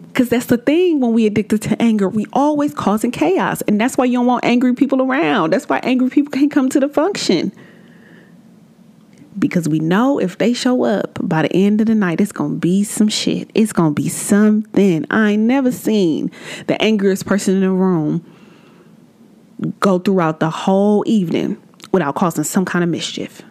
Because 0.09 0.29
that's 0.31 0.47
the 0.47 0.57
thing 0.59 1.01
when 1.01 1.13
we 1.13 1.27
addicted 1.27 1.63
to 1.63 1.81
anger, 1.81 2.09
we 2.09 2.27
always 2.33 2.75
causing 2.75 3.11
chaos. 3.11 3.63
And 3.63 3.81
that's 3.81 3.97
why 3.97 4.07
you 4.07 4.19
don't 4.19 4.27
want 4.27 4.45
angry 4.45 4.75
people 4.75 5.03
around. 5.03 5.53
That's 5.53 5.69
why 5.69 5.81
angry 5.83 6.11
people 6.11 6.31
can't 6.31 6.51
come 6.51 6.69
to 6.71 6.81
the 6.81 6.89
function. 6.89 7.53
Because 9.39 9.69
we 9.69 9.79
know 9.79 10.19
if 10.19 10.39
they 10.39 10.53
show 10.53 10.85
up 10.85 11.19
by 11.23 11.43
the 11.43 11.53
end 11.55 11.81
of 11.81 11.87
the 11.87 11.95
night, 11.95 12.21
it's 12.21 12.33
going 12.33 12.55
to 12.55 12.59
be 12.59 12.85
some 12.85 13.09
shit. 13.09 13.51
It's 13.55 13.73
going 13.73 13.95
to 13.95 14.03
be 14.03 14.09
something. 14.09 15.07
I 15.11 15.33
ain't 15.33 15.43
never 15.43 15.73
seen 15.73 16.31
the 16.67 16.81
angriest 16.83 17.25
person 17.25 17.55
in 17.55 17.61
the 17.63 17.71
room 17.71 18.25
go 19.81 19.99
throughout 19.99 20.41
the 20.41 20.51
whole 20.51 21.05
evening 21.07 21.61
without 21.93 22.15
causing 22.15 22.45
some 22.45 22.65
kind 22.65 22.83
of 22.83 22.91
mischief 22.91 23.43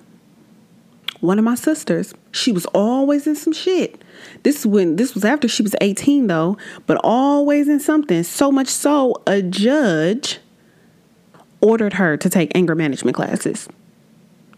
one 1.22 1.38
of 1.38 1.46
my 1.46 1.56
sisters, 1.56 2.14
she 2.32 2.52
was 2.52 2.66
always 2.68 3.28
in 3.28 3.36
some 3.36 3.54
shit. 3.54 4.04
This 4.44 4.66
when 4.66 4.96
this 4.96 5.14
was 5.14 5.24
after 5.24 5.48
she 5.48 5.64
was 5.64 5.76
18 5.80 6.28
though, 6.28 6.58
but 6.88 7.00
always 7.04 7.70
in 7.70 7.80
something. 7.80 8.24
So 8.24 8.52
much 8.52 8.68
so 8.68 9.16
a 9.26 9.42
judge 9.42 10.40
ordered 11.62 11.94
her 11.94 12.18
to 12.18 12.30
take 12.30 12.52
anger 12.56 12.76
management 12.76 13.16
classes. 13.16 13.70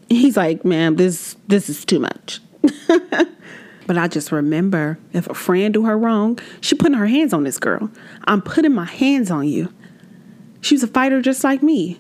He's 0.09 0.37
like, 0.37 0.63
"Ma'am, 0.63 0.95
this 0.95 1.35
this 1.47 1.69
is 1.69 1.83
too 1.83 1.99
much." 1.99 2.39
but 2.87 3.97
I 3.97 4.07
just 4.07 4.31
remember 4.31 4.97
if 5.11 5.29
a 5.29 5.33
friend 5.33 5.73
do 5.73 5.85
her 5.85 5.97
wrong, 5.97 6.39
she 6.61 6.75
putting 6.75 6.97
her 6.97 7.07
hands 7.07 7.33
on 7.33 7.43
this 7.43 7.59
girl. 7.59 7.91
I'm 8.25 8.41
putting 8.41 8.73
my 8.73 8.85
hands 8.85 9.29
on 9.29 9.47
you. 9.47 9.73
She 10.61 10.75
was 10.75 10.83
a 10.83 10.87
fighter 10.87 11.21
just 11.21 11.43
like 11.43 11.61
me. 11.61 11.99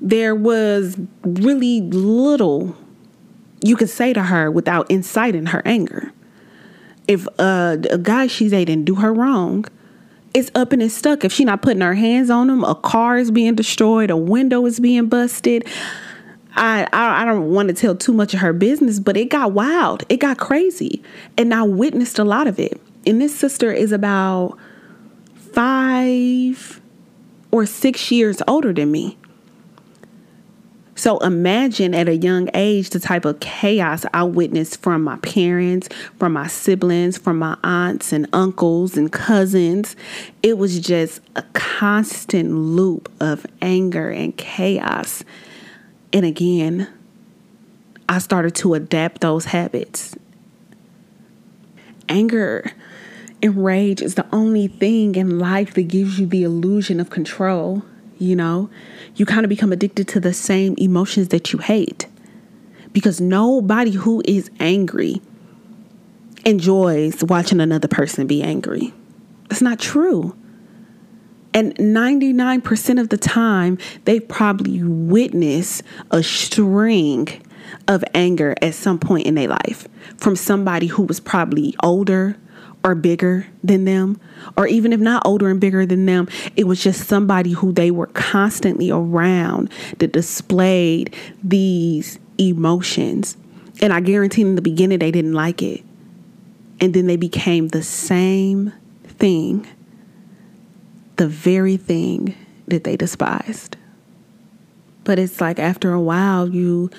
There 0.00 0.34
was 0.34 0.98
really 1.24 1.82
little 1.82 2.76
you 3.62 3.76
could 3.76 3.90
say 3.90 4.12
to 4.12 4.22
her 4.22 4.50
without 4.50 4.90
inciting 4.90 5.46
her 5.46 5.62
anger. 5.64 6.12
If 7.08 7.26
a 7.38 7.98
guy 8.02 8.26
she's 8.26 8.50
dating 8.52 8.84
do 8.84 8.96
her 8.96 9.12
wrong, 9.12 9.64
it's 10.34 10.50
up 10.54 10.72
and 10.72 10.82
it's 10.82 10.94
stuck. 10.94 11.24
If 11.24 11.32
she 11.32 11.44
not 11.44 11.62
putting 11.62 11.82
her 11.82 11.94
hands 11.94 12.30
on 12.30 12.48
him, 12.48 12.64
a 12.64 12.74
car 12.74 13.18
is 13.18 13.30
being 13.30 13.54
destroyed, 13.54 14.10
a 14.10 14.16
window 14.16 14.64
is 14.66 14.80
being 14.80 15.06
busted. 15.08 15.66
I, 16.54 16.86
I, 16.92 17.22
I 17.22 17.24
don't 17.24 17.50
want 17.50 17.68
to 17.68 17.74
tell 17.74 17.94
too 17.94 18.12
much 18.12 18.34
of 18.34 18.40
her 18.40 18.52
business, 18.52 19.00
but 19.00 19.16
it 19.16 19.30
got 19.30 19.52
wild. 19.52 20.04
It 20.08 20.18
got 20.18 20.38
crazy. 20.38 21.02
And 21.36 21.52
I 21.52 21.62
witnessed 21.62 22.18
a 22.18 22.24
lot 22.24 22.46
of 22.46 22.58
it. 22.58 22.80
And 23.06 23.20
this 23.20 23.34
sister 23.34 23.72
is 23.72 23.90
about 23.92 24.58
five 25.34 26.80
or 27.50 27.66
six 27.66 28.10
years 28.10 28.42
older 28.46 28.72
than 28.72 28.90
me. 28.90 29.18
So 31.02 31.18
imagine 31.18 31.96
at 31.96 32.08
a 32.08 32.14
young 32.14 32.48
age 32.54 32.90
the 32.90 33.00
type 33.00 33.24
of 33.24 33.40
chaos 33.40 34.06
I 34.14 34.22
witnessed 34.22 34.80
from 34.80 35.02
my 35.02 35.16
parents, 35.16 35.88
from 36.16 36.34
my 36.34 36.46
siblings, 36.46 37.18
from 37.18 37.40
my 37.40 37.56
aunts 37.64 38.12
and 38.12 38.28
uncles 38.32 38.96
and 38.96 39.10
cousins. 39.10 39.96
It 40.44 40.58
was 40.58 40.78
just 40.78 41.20
a 41.34 41.42
constant 41.54 42.52
loop 42.52 43.10
of 43.18 43.44
anger 43.60 44.10
and 44.10 44.36
chaos. 44.36 45.24
And 46.12 46.24
again, 46.24 46.86
I 48.08 48.18
started 48.18 48.54
to 48.54 48.74
adapt 48.74 49.22
those 49.22 49.46
habits. 49.46 50.14
Anger 52.08 52.70
and 53.42 53.64
rage 53.64 54.02
is 54.02 54.14
the 54.14 54.26
only 54.32 54.68
thing 54.68 55.16
in 55.16 55.40
life 55.40 55.74
that 55.74 55.88
gives 55.88 56.20
you 56.20 56.26
the 56.26 56.44
illusion 56.44 57.00
of 57.00 57.10
control 57.10 57.82
you 58.22 58.36
know, 58.36 58.70
you 59.16 59.26
kind 59.26 59.44
of 59.44 59.48
become 59.48 59.72
addicted 59.72 60.08
to 60.08 60.20
the 60.20 60.32
same 60.32 60.74
emotions 60.78 61.28
that 61.28 61.52
you 61.52 61.58
hate. 61.58 62.06
Because 62.92 63.20
nobody 63.20 63.92
who 63.92 64.22
is 64.24 64.50
angry 64.60 65.20
enjoys 66.44 67.22
watching 67.24 67.60
another 67.60 67.88
person 67.88 68.26
be 68.26 68.42
angry. 68.42 68.92
That's 69.48 69.62
not 69.62 69.78
true. 69.78 70.36
And 71.54 71.74
99% 71.76 73.00
of 73.00 73.10
the 73.10 73.18
time, 73.18 73.78
they 74.04 74.20
probably 74.20 74.82
witness 74.82 75.82
a 76.10 76.22
string 76.22 77.28
of 77.88 78.04
anger 78.14 78.54
at 78.62 78.74
some 78.74 78.98
point 78.98 79.26
in 79.26 79.34
their 79.34 79.48
life 79.48 79.88
from 80.16 80.36
somebody 80.36 80.86
who 80.86 81.02
was 81.02 81.20
probably 81.20 81.74
older, 81.82 82.36
or 82.84 82.94
bigger 82.94 83.46
than 83.62 83.84
them, 83.84 84.20
or 84.56 84.66
even 84.66 84.92
if 84.92 85.00
not 85.00 85.22
older 85.24 85.48
and 85.48 85.60
bigger 85.60 85.86
than 85.86 86.06
them, 86.06 86.28
it 86.56 86.64
was 86.64 86.82
just 86.82 87.06
somebody 87.08 87.52
who 87.52 87.72
they 87.72 87.90
were 87.90 88.08
constantly 88.08 88.90
around 88.90 89.70
that 89.98 90.12
displayed 90.12 91.14
these 91.42 92.18
emotions. 92.38 93.36
And 93.80 93.92
I 93.92 94.00
guarantee 94.00 94.42
in 94.42 94.56
the 94.56 94.62
beginning 94.62 94.98
they 94.98 95.10
didn't 95.10 95.34
like 95.34 95.62
it. 95.62 95.82
And 96.80 96.94
then 96.94 97.06
they 97.06 97.16
became 97.16 97.68
the 97.68 97.82
same 97.82 98.72
thing, 99.04 99.66
the 101.16 101.28
very 101.28 101.76
thing 101.76 102.34
that 102.66 102.82
they 102.82 102.96
despised. 102.96 103.76
But 105.04 105.18
it's 105.18 105.40
like 105.40 105.58
after 105.58 105.92
a 105.92 106.00
while, 106.00 106.48
you 106.48 106.90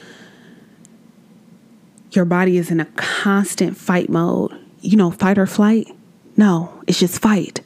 your 2.12 2.26
body 2.26 2.58
is 2.58 2.70
in 2.70 2.80
a 2.80 2.86
constant 2.86 3.76
fight 3.76 4.08
mode 4.08 4.63
you 4.84 4.98
know, 4.98 5.10
fight 5.10 5.38
or 5.38 5.48
flight. 5.48 5.88
No, 6.38 6.84
it's 6.88 7.00
just 7.00 7.22
fight. 7.22 7.62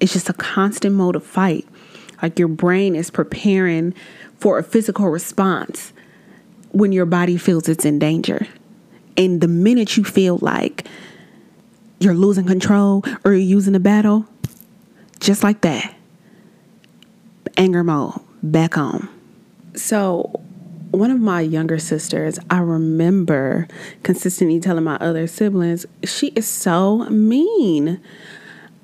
It's 0.00 0.12
just 0.12 0.28
a 0.28 0.32
constant 0.32 0.96
mode 0.96 1.14
of 1.14 1.24
fight. 1.24 1.66
Like 2.22 2.38
your 2.38 2.48
brain 2.48 2.96
is 2.96 3.10
preparing 3.10 3.94
for 4.38 4.58
a 4.58 4.62
physical 4.62 5.08
response 5.08 5.92
when 6.72 6.90
your 6.90 7.06
body 7.06 7.36
feels 7.36 7.68
it's 7.68 7.84
in 7.84 7.98
danger. 7.98 8.46
And 9.16 9.40
the 9.40 9.48
minute 9.48 9.96
you 9.96 10.04
feel 10.04 10.38
like 10.40 10.88
you're 12.00 12.14
losing 12.14 12.46
control 12.46 13.04
or 13.24 13.32
you're 13.32 13.40
using 13.40 13.74
a 13.74 13.80
battle, 13.80 14.26
just 15.20 15.42
like 15.42 15.60
that, 15.60 15.94
anger 17.56 17.84
mode 17.84 18.20
back 18.42 18.76
on. 18.76 19.08
So 19.74 20.40
one 20.98 21.10
of 21.10 21.20
my 21.20 21.40
younger 21.40 21.78
sisters, 21.78 22.38
I 22.50 22.58
remember 22.58 23.68
consistently 24.02 24.60
telling 24.60 24.84
my 24.84 24.96
other 24.96 25.26
siblings, 25.26 25.86
she 26.04 26.28
is 26.28 26.46
so 26.46 27.04
mean. 27.10 28.00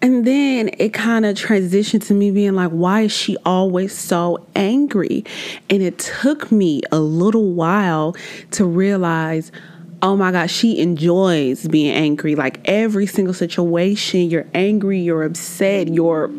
And 0.02 0.26
then 0.26 0.70
it 0.78 0.94
kind 0.94 1.26
of 1.26 1.36
transitioned 1.36 2.06
to 2.06 2.14
me 2.14 2.30
being 2.30 2.54
like, 2.54 2.70
why 2.70 3.02
is 3.02 3.12
she 3.12 3.36
always 3.44 3.96
so 3.96 4.46
angry? 4.54 5.24
And 5.68 5.82
it 5.82 5.98
took 5.98 6.50
me 6.50 6.82
a 6.90 6.98
little 6.98 7.52
while 7.52 8.16
to 8.52 8.64
realize, 8.64 9.52
oh 10.02 10.16
my 10.16 10.32
gosh, 10.32 10.52
she 10.52 10.78
enjoys 10.78 11.68
being 11.68 11.94
angry. 11.94 12.34
Like 12.34 12.60
every 12.66 13.06
single 13.06 13.34
situation, 13.34 14.30
you're 14.30 14.46
angry, 14.54 15.00
you're 15.00 15.24
upset, 15.24 15.88
you're 15.88 16.30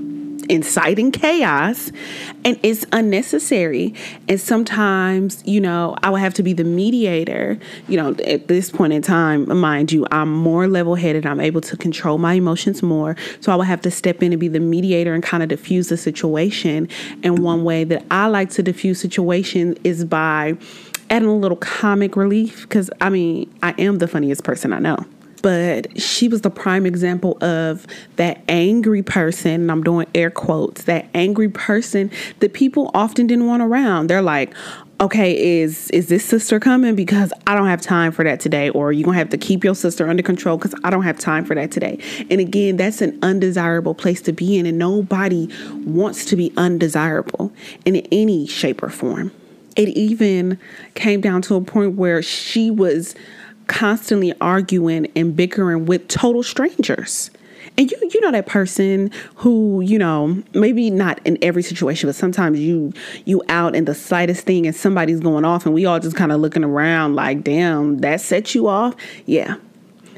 inciting 0.50 1.12
chaos 1.12 1.92
and 2.44 2.60
it's 2.64 2.86
unnecessary. 2.92 3.94
And 4.28 4.40
sometimes, 4.40 5.44
you 5.46 5.62
know, 5.62 5.96
I 6.04 6.10
will 6.10 6.18
have 6.18 6.34
to 6.36 6.44
be 6.44 6.54
the 6.54 6.64
mediator. 6.64 7.60
You 7.88 7.98
know, 7.98 8.16
at 8.26 8.48
this 8.48 8.70
point 8.70 8.94
in 8.94 9.02
time, 9.02 9.58
mind 9.60 9.92
you, 9.92 10.06
I'm 10.12 10.32
more 10.32 10.68
level 10.68 10.96
headed. 10.96 11.26
I'm 11.26 11.40
able 11.40 11.62
to 11.62 11.78
control 11.78 12.18
my 12.18 12.34
emotions 12.34 12.82
more. 12.82 13.16
So 13.40 13.52
I 13.52 13.56
will 13.56 13.64
have 13.64 13.82
to 13.82 13.92
step 13.92 14.24
in 14.24 14.34
and 14.34 14.40
be 14.40 14.48
the 14.48 14.60
mediator 14.60 15.14
and 15.14 15.24
kind 15.24 15.44
of 15.44 15.50
diffuse 15.50 15.90
the 15.90 15.98
situation. 15.98 16.88
And 17.24 17.40
one 17.40 17.64
way 17.64 17.84
that 17.86 18.06
I 18.12 18.28
like 18.28 18.50
to 18.52 18.64
diffuse 18.64 19.00
situation 19.00 19.78
is 19.84 20.06
by 20.06 20.58
adding 21.10 21.28
a 21.28 21.36
little 21.36 21.58
comic 21.58 22.16
relief 22.16 22.62
because 22.62 22.90
I 23.02 23.10
mean, 23.10 23.54
I 23.62 23.72
am 23.78 24.00
the 24.00 24.08
funniest 24.08 24.44
person 24.44 24.74
I 24.74 24.80
know 24.80 25.06
but 25.42 26.00
she 26.00 26.28
was 26.28 26.42
the 26.42 26.50
prime 26.50 26.86
example 26.86 27.38
of 27.44 27.88
that 28.16 28.42
angry 28.48 29.04
person, 29.04 29.62
and 29.62 29.72
I'm 29.72 29.84
doing 29.84 30.08
air 30.14 30.30
quotes, 30.30 30.84
that 30.84 31.08
angry 31.14 31.50
person 31.50 32.12
that 32.40 32.54
people 32.54 32.92
often 32.94 33.28
didn't 33.28 33.48
want 33.48 33.62
around. 33.62 34.08
They're 34.08 34.22
like, 34.22 34.54
okay, 35.00 35.62
is 35.62 35.90
is 35.90 36.08
this 36.08 36.24
sister 36.24 36.60
coming? 36.60 36.96
Because 36.96 37.34
I 37.48 37.56
don't 37.56 37.68
have 37.68 37.82
time 37.82 38.12
for 38.12 38.24
that 38.24 38.40
today, 38.40 38.70
or 38.70 38.92
you're 38.92 39.06
gonna 39.06 39.18
have 39.18 39.30
to 39.30 39.38
keep 39.38 39.64
your 39.64 39.76
sister 39.76 40.08
under 40.08 40.24
control 40.24 40.58
because 40.58 40.76
I 40.84 40.90
don't 40.90 41.04
have 41.04 41.18
time 41.20 41.44
for 41.44 41.56
that 41.56 41.72
today. 41.72 41.98
And 42.30 42.40
again, 42.40 42.78
that's 42.78 43.02
an 43.02 43.18
undesirable 43.22 43.96
place 43.96 44.22
to 44.24 44.32
be 44.32 44.58
in, 44.58 44.66
and 44.66 44.78
nobody 44.78 45.50
wants 45.86 46.26
to 46.26 46.36
be 46.36 46.54
undesirable 46.56 47.52
in 47.86 47.98
any 48.12 48.46
shape 48.46 48.84
or 48.84 48.90
form. 48.90 49.32
It 49.76 49.90
even 49.90 50.60
came 50.96 51.22
down 51.22 51.42
to 51.44 51.56
a 51.56 51.62
point 51.62 51.96
where 51.96 52.22
she 52.22 52.70
was 52.70 53.16
constantly 53.72 54.34
arguing 54.42 55.10
and 55.16 55.36
bickering 55.36 55.86
with 55.86 56.08
total 56.10 56.44
strangers. 56.44 57.32
And 57.78 57.90
you 57.90 57.98
you 58.14 58.20
know 58.20 58.32
that 58.32 58.48
person 58.48 59.12
who, 59.36 59.80
you 59.82 59.98
know, 59.98 60.44
maybe 60.54 60.90
not 60.90 61.22
in 61.24 61.38
every 61.42 61.64
situation, 61.64 62.10
but 62.10 62.16
sometimes 62.16 62.60
you 62.60 62.92
you 63.24 63.42
out 63.48 63.74
in 63.74 63.86
the 63.86 63.96
slightest 63.96 64.46
thing 64.46 64.68
and 64.68 64.76
somebody's 64.76 65.22
going 65.22 65.46
off 65.46 65.66
and 65.66 65.74
we 65.74 65.86
all 65.86 66.00
just 66.00 66.18
kind 66.18 66.34
of 66.34 66.42
looking 66.42 66.66
around 66.66 67.16
like, 67.16 67.44
damn, 67.44 68.00
that 68.00 68.20
set 68.20 68.54
you 68.54 68.68
off. 68.68 68.94
Yeah 69.26 69.56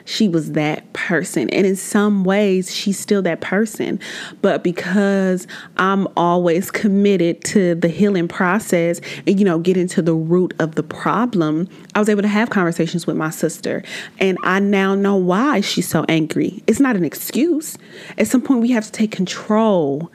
she 0.06 0.28
was 0.28 0.54
that 0.54 0.92
person. 0.94 1.50
And 1.50 1.66
in 1.66 1.76
some 1.76 2.24
ways, 2.24 2.74
she's 2.74 3.00
still 3.00 3.22
that 3.24 3.42
person. 3.42 4.00
But 4.42 4.64
because 4.64 5.48
I'm 5.78 6.08
always 6.18 6.72
committed 6.72 7.44
to 7.46 7.76
the 7.76 7.88
healing 7.88 8.28
process 8.28 9.00
and, 9.28 9.40
you 9.40 9.46
know, 9.46 9.60
getting 9.60 9.88
to 9.90 10.02
the 10.02 10.14
root 10.14 10.54
of 10.60 10.76
the 10.76 10.84
problem, 10.84 11.68
I 11.96 12.00
was 12.00 12.10
able 12.10 12.22
to 12.22 12.28
have 12.28 12.50
conversations 12.50 13.08
with 13.08 13.16
my 13.16 13.30
sister. 13.30 13.84
And 14.20 14.38
I 14.44 14.60
now 14.60 14.96
know 14.96 15.16
why 15.16 15.62
she's 15.62 15.88
so 15.88 16.06
angry. 16.10 16.64
It's 16.68 16.80
not 16.80 16.96
an 16.96 17.06
excuse. 17.06 17.78
At 18.18 18.28
some 18.28 18.42
point, 18.42 18.62
we 18.62 18.72
have 18.72 18.86
to 18.86 18.92
take 18.92 19.12
control 19.12 20.12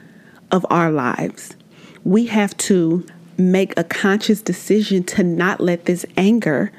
of 0.51 0.65
our 0.69 0.91
lives. 0.91 1.55
We 2.03 2.25
have 2.27 2.55
to 2.57 3.05
make 3.37 3.77
a 3.77 3.83
conscious 3.83 4.41
decision 4.41 5.03
to 5.03 5.23
not 5.23 5.61
let 5.61 5.85
this 5.85 6.05
anger 6.17 6.71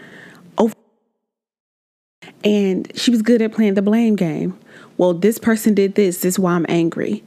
and 2.45 2.91
she 2.95 3.11
was 3.11 3.23
good 3.23 3.43
at 3.43 3.53
playing 3.53 3.75
the 3.75 3.83
blame 3.83 4.17
game. 4.17 4.59
Well, 4.97 5.15
this 5.15 5.39
person 5.39 5.75
did 5.75 5.95
this. 5.95 6.19
This 6.19 6.35
is 6.35 6.39
why 6.39 6.53
I'm 6.53 6.67
angry. 6.69 7.23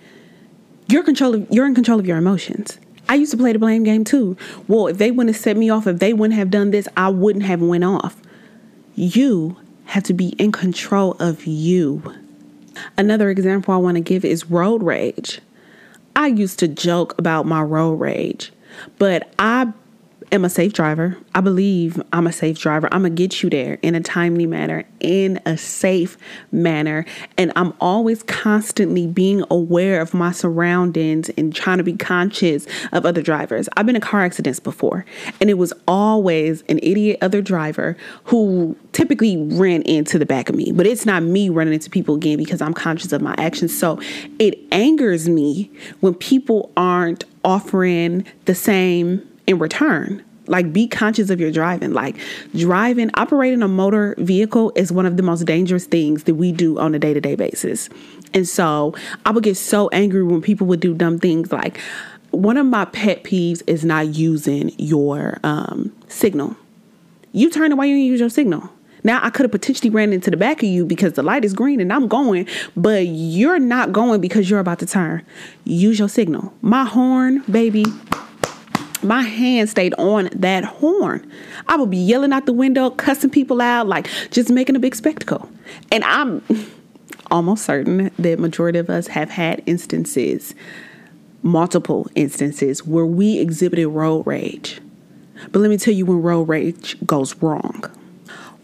You're 0.88 1.03
control 1.03 1.36
of, 1.36 1.47
you're 1.49 1.65
in 1.65 1.75
control 1.75 1.99
of 1.99 2.06
your 2.06 2.17
emotions. 2.17 2.79
I 3.10 3.15
used 3.15 3.32
to 3.32 3.38
play 3.38 3.53
the 3.53 3.60
blame 3.60 3.84
game 3.84 4.03
too. 4.03 4.38
Well, 4.67 4.88
if 4.88 4.97
they 4.97 5.12
wouldn't 5.12 5.36
have 5.36 5.41
set 5.41 5.58
me 5.58 5.69
off, 5.69 5.88
if 5.88 5.99
they 5.99 6.13
wouldn't 6.13 6.38
have 6.38 6.49
done 6.49 6.71
this, 6.71 6.88
I 6.95 7.10
wouldn't 7.10 7.45
have 7.45 7.62
went 7.62 7.84
off. 7.84 8.21
You 8.95 9.58
have 9.86 10.03
to 10.03 10.13
be 10.13 10.29
in 10.29 10.51
control 10.51 11.13
of 11.19 11.45
you. 11.45 12.01
Another 12.97 13.29
example 13.29 13.73
I 13.73 13.77
want 13.77 13.95
to 13.95 14.01
give 14.01 14.23
is 14.25 14.49
road 14.49 14.84
rage. 14.84 15.41
I 16.15 16.27
used 16.27 16.60
to 16.60 16.67
joke 16.67 17.17
about 17.17 17.45
my 17.45 17.62
road 17.62 17.99
rage, 17.99 18.51
but 18.97 19.32
I 19.39 19.73
am 20.33 20.43
a 20.43 20.49
safe 20.49 20.73
driver. 20.73 21.15
I 21.35 21.41
believe 21.41 22.01
I'm 22.11 22.25
a 22.25 22.33
safe 22.33 22.59
driver. 22.59 22.89
I'm 22.91 23.01
going 23.01 23.15
to 23.15 23.21
get 23.21 23.43
you 23.43 23.49
there 23.49 23.77
in 23.81 23.93
a 23.93 24.01
timely 24.01 24.47
manner, 24.47 24.83
in 24.99 25.39
a 25.45 25.57
safe 25.57 26.17
manner. 26.51 27.05
And 27.37 27.51
I'm 27.55 27.73
always 27.79 28.23
constantly 28.23 29.05
being 29.05 29.43
aware 29.51 30.01
of 30.01 30.13
my 30.13 30.31
surroundings 30.31 31.29
and 31.37 31.53
trying 31.53 31.77
to 31.77 31.83
be 31.83 31.93
conscious 31.93 32.65
of 32.91 33.05
other 33.05 33.21
drivers. 33.21 33.69
I've 33.77 33.85
been 33.85 33.95
in 33.95 34.01
car 34.01 34.21
accidents 34.21 34.59
before, 34.59 35.05
and 35.39 35.49
it 35.49 35.55
was 35.55 35.71
always 35.87 36.63
an 36.63 36.79
idiot 36.81 37.19
other 37.21 37.41
driver 37.41 37.95
who 38.25 38.75
typically 38.91 39.37
ran 39.37 39.83
into 39.83 40.17
the 40.17 40.25
back 40.25 40.49
of 40.49 40.55
me. 40.55 40.71
But 40.71 40.87
it's 40.87 41.05
not 41.05 41.23
me 41.23 41.49
running 41.49 41.73
into 41.73 41.89
people 41.89 42.15
again 42.15 42.37
because 42.37 42.61
I'm 42.61 42.73
conscious 42.73 43.11
of 43.11 43.21
my 43.21 43.35
actions. 43.37 43.77
So 43.77 43.99
it 44.39 44.59
angers 44.71 45.29
me 45.29 45.71
when 45.99 46.15
people 46.15 46.71
aren't 46.75 47.25
offering 47.43 48.25
the 48.45 48.55
same 48.55 49.27
in 49.47 49.60
return. 49.60 50.23
like 50.47 50.73
be 50.73 50.88
conscious 50.88 51.29
of 51.29 51.39
your 51.39 51.51
driving 51.51 51.93
like 51.93 52.17
driving 52.53 53.10
operating 53.13 53.62
a 53.62 53.67
motor 53.67 54.13
vehicle 54.17 54.73
is 54.75 54.91
one 54.91 55.06
of 55.06 55.15
the 55.15 55.23
most 55.23 55.45
dangerous 55.45 55.86
things 55.86 56.23
that 56.23 56.36
we 56.36 56.51
do 56.51 56.77
on 56.79 56.93
a 56.93 56.99
day-to-day 56.99 57.36
basis 57.36 57.88
and 58.34 58.45
so 58.45 58.93
i 59.25 59.32
would 59.32 59.43
get 59.43 59.56
so 59.56 59.88
angry 59.93 60.21
when 60.21 60.41
people 60.41 60.67
would 60.67 60.82
do 60.82 60.93
dumb 60.93 61.17
things 61.17 61.51
like 61.51 61.79
one 62.32 62.58
of 62.58 62.65
my 62.65 62.84
pet 62.84 63.23
peeves 63.23 63.62
is 63.67 63.86
not 63.86 64.15
using 64.15 64.73
your 64.77 65.39
um, 65.43 65.95
signal 66.10 66.58
you 67.32 67.49
turn 67.49 67.75
while 67.77 67.88
you 67.88 67.95
use 67.95 68.19
your 68.19 68.29
signal 68.29 68.69
now 69.03 69.19
I 69.21 69.29
could 69.29 69.43
have 69.43 69.51
potentially 69.51 69.89
ran 69.89 70.13
into 70.13 70.32
the 70.32 70.38
back 70.38 70.63
of 70.63 70.69
you 70.69 70.86
because 70.86 71.13
the 71.13 71.23
light 71.23 71.43
is 71.43 71.53
green 71.53 71.82
and 71.82 71.91
I'm 71.91 72.08
going, 72.08 72.47
but 72.75 73.06
you're 73.08 73.60
not 73.60 73.91
going 73.91 74.21
because 74.21 74.49
you're 74.49 74.60
about 74.60 74.79
to 74.79 74.86
turn. 74.86 75.25
Use 75.65 75.99
your 75.99 76.08
signal. 76.10 76.53
My 76.62 76.86
horn, 76.86 77.43
baby. 77.51 77.86
My 79.03 79.21
hand 79.21 79.69
stayed 79.69 79.93
on 79.95 80.29
that 80.33 80.63
horn. 80.63 81.29
I 81.67 81.75
would 81.75 81.89
be 81.89 81.97
yelling 81.97 82.33
out 82.33 82.45
the 82.45 82.53
window, 82.53 82.89
cussing 82.89 83.29
people 83.29 83.61
out, 83.61 83.87
like 83.87 84.07
just 84.31 84.49
making 84.49 84.75
a 84.75 84.79
big 84.79 84.95
spectacle. 84.95 85.49
And 85.91 86.03
I'm 86.03 86.41
almost 87.31 87.65
certain 87.65 88.11
that 88.19 88.39
majority 88.39 88.79
of 88.79 88.89
us 88.89 89.07
have 89.07 89.29
had 89.29 89.61
instances, 89.65 90.55
multiple 91.41 92.07
instances, 92.15 92.85
where 92.85 93.05
we 93.05 93.39
exhibited 93.39 93.87
road 93.87 94.25
rage. 94.25 94.79
But 95.51 95.59
let 95.59 95.69
me 95.69 95.77
tell 95.77 95.93
you 95.93 96.05
when 96.05 96.21
road 96.21 96.43
rage 96.43 96.97
goes 97.05 97.35
wrong 97.41 97.83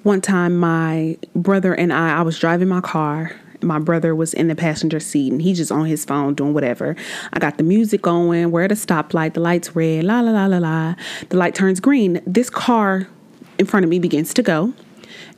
one 0.03 0.21
time 0.21 0.57
my 0.57 1.17
brother 1.35 1.73
and 1.73 1.91
I 1.91 2.19
I 2.19 2.21
was 2.21 2.39
driving 2.39 2.69
my 2.69 2.81
car 2.81 3.33
my 3.61 3.79
brother 3.79 4.15
was 4.15 4.33
in 4.33 4.47
the 4.47 4.55
passenger 4.55 4.99
seat 4.99 5.31
and 5.31 5.41
he's 5.41 5.57
just 5.57 5.71
on 5.71 5.85
his 5.85 6.05
phone 6.05 6.33
doing 6.33 6.53
whatever. 6.53 6.95
I 7.33 7.39
got 7.39 7.57
the 7.57 7.63
music 7.63 8.01
going, 8.01 8.51
we're 8.51 8.63
at 8.63 8.71
a 8.71 8.75
stoplight, 8.75 9.33
the 9.33 9.39
light's 9.39 9.75
red, 9.75 10.03
la 10.03 10.21
la 10.21 10.31
la 10.31 10.45
la 10.45 10.57
la. 10.57 10.95
The 11.29 11.37
light 11.37 11.55
turns 11.55 11.79
green. 11.79 12.21
This 12.25 12.49
car 12.49 13.07
in 13.57 13.65
front 13.65 13.83
of 13.83 13.89
me 13.89 13.99
begins 13.99 14.33
to 14.35 14.43
go. 14.43 14.73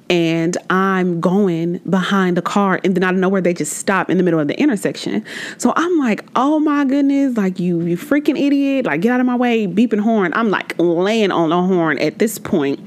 And 0.10 0.58
I'm 0.70 1.22
going 1.22 1.78
behind 1.90 2.36
the 2.36 2.42
car, 2.42 2.82
and 2.84 2.96
then 2.96 3.04
out 3.04 3.14
of 3.14 3.20
nowhere 3.22 3.40
they 3.40 3.54
just 3.54 3.78
stop 3.78 4.10
in 4.10 4.18
the 4.18 4.24
middle 4.24 4.42
of 4.42 4.50
the 4.50 4.60
intersection. 4.60 5.24
So 5.58 5.72
I'm 5.78 5.98
like, 6.00 6.26
"Oh 6.36 6.60
my 6.60 6.84
goodness! 6.84 7.38
Like 7.38 7.62
you, 7.62 7.80
you 7.80 7.96
freaking 7.96 8.38
idiot! 8.38 8.88
Like 8.88 9.00
get 9.00 9.14
out 9.14 9.22
of 9.22 9.26
my 9.26 9.38
way!" 9.38 9.68
Beeping 9.68 10.02
horn. 10.02 10.34
I'm 10.36 10.50
like 10.50 10.76
laying 10.78 11.32
on 11.32 11.52
the 11.52 11.62
horn 11.62 11.98
at 12.00 12.20
this 12.20 12.38
point 12.38 12.82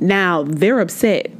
now 0.00 0.42
they're 0.44 0.80
upset. 0.80 1.30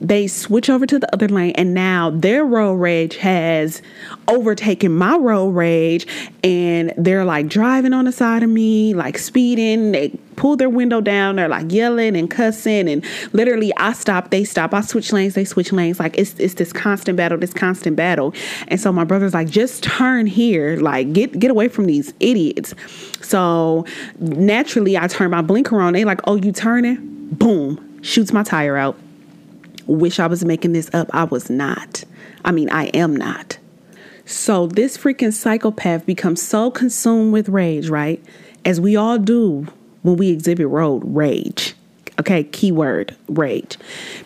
They 0.00 0.26
switch 0.26 0.70
over 0.70 0.86
to 0.86 0.98
the 0.98 1.12
other 1.12 1.28
lane, 1.28 1.52
and 1.56 1.74
now 1.74 2.10
their 2.10 2.44
road 2.44 2.74
rage 2.74 3.16
has 3.16 3.82
overtaken 4.28 4.96
my 4.96 5.16
road 5.16 5.50
rage, 5.50 6.06
and 6.42 6.94
they're 6.96 7.24
like 7.24 7.48
driving 7.48 7.92
on 7.92 8.06
the 8.06 8.12
side 8.12 8.42
of 8.42 8.48
me, 8.48 8.94
like 8.94 9.18
speeding. 9.18 9.92
They 9.92 10.18
pull 10.36 10.56
their 10.56 10.70
window 10.70 11.02
down, 11.02 11.36
they're 11.36 11.48
like 11.48 11.70
yelling 11.70 12.16
and 12.16 12.30
cussing, 12.30 12.88
and 12.88 13.04
literally, 13.32 13.72
I 13.76 13.92
stop, 13.92 14.30
they 14.30 14.44
stop, 14.44 14.72
I 14.72 14.80
switch 14.80 15.12
lanes, 15.12 15.34
they 15.34 15.44
switch 15.44 15.70
lanes. 15.70 16.00
Like 16.00 16.16
it's 16.16 16.32
it's 16.40 16.54
this 16.54 16.72
constant 16.72 17.16
battle, 17.16 17.36
this 17.36 17.52
constant 17.52 17.96
battle. 17.96 18.32
And 18.68 18.80
so 18.80 18.92
my 18.92 19.04
brother's 19.04 19.34
like, 19.34 19.50
just 19.50 19.82
turn 19.82 20.26
here, 20.26 20.78
like 20.78 21.12
get 21.12 21.38
get 21.38 21.50
away 21.50 21.68
from 21.68 21.84
these 21.84 22.14
idiots. 22.20 22.74
So 23.20 23.84
naturally, 24.18 24.96
I 24.96 25.08
turn 25.08 25.30
my 25.30 25.42
blinker 25.42 25.78
on. 25.78 25.92
They 25.92 26.04
like, 26.04 26.20
oh, 26.24 26.36
you 26.36 26.52
turning? 26.52 27.28
Boom 27.32 27.86
shoots 28.02 28.32
my 28.32 28.42
tire 28.42 28.76
out. 28.76 28.96
Wish 29.86 30.18
I 30.18 30.26
was 30.26 30.44
making 30.44 30.72
this 30.72 30.90
up. 30.92 31.08
I 31.12 31.24
was 31.24 31.50
not. 31.50 32.04
I 32.44 32.52
mean, 32.52 32.70
I 32.70 32.86
am 32.86 33.16
not. 33.16 33.58
So 34.24 34.66
this 34.66 34.96
freaking 34.96 35.32
psychopath 35.32 36.06
becomes 36.06 36.40
so 36.40 36.70
consumed 36.70 37.32
with 37.32 37.48
rage, 37.48 37.88
right? 37.88 38.22
As 38.64 38.80
we 38.80 38.94
all 38.96 39.18
do 39.18 39.66
when 40.02 40.16
we 40.16 40.30
exhibit 40.30 40.68
road 40.68 41.02
rage. 41.04 41.74
Okay, 42.18 42.44
keyword 42.44 43.16
rage. 43.28 43.78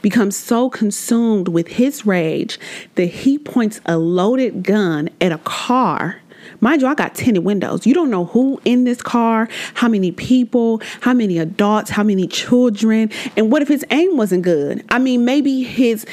Becomes 0.03 0.37
so 0.37 0.69
consumed 0.69 1.49
with 1.49 1.69
his 1.69 2.05
rage 2.05 2.59
that 2.97 3.07
he 3.07 3.39
points 3.39 3.81
a 3.87 3.97
loaded 3.97 4.65
gun 4.65 5.09
at 5.21 5.31
a 5.31 5.39
car 5.39 6.21
Mind 6.65 6.81
you, 6.81 6.89
I 6.89 6.95
got 6.95 7.15
tinted 7.15 7.45
windows. 7.45 7.87
You 7.87 7.93
don't 7.93 8.09
know 8.09 8.25
who 8.25 8.59
in 8.65 8.85
this 8.85 9.03
car, 9.03 9.51
how 9.75 9.87
many 9.87 10.13
people, 10.13 10.81
how 11.03 11.13
many 11.13 11.37
adults, 11.37 11.91
how 11.91 12.03
many 12.03 12.27
children, 12.27 13.11
and 13.37 13.53
what 13.53 13.61
if 13.61 13.69
his 13.69 13.85
aim 13.91 14.17
wasn't 14.17 14.45
good? 14.45 14.83
I 14.89 14.99
mean, 14.99 15.27
maybe 15.27 15.63
his 15.63 16.07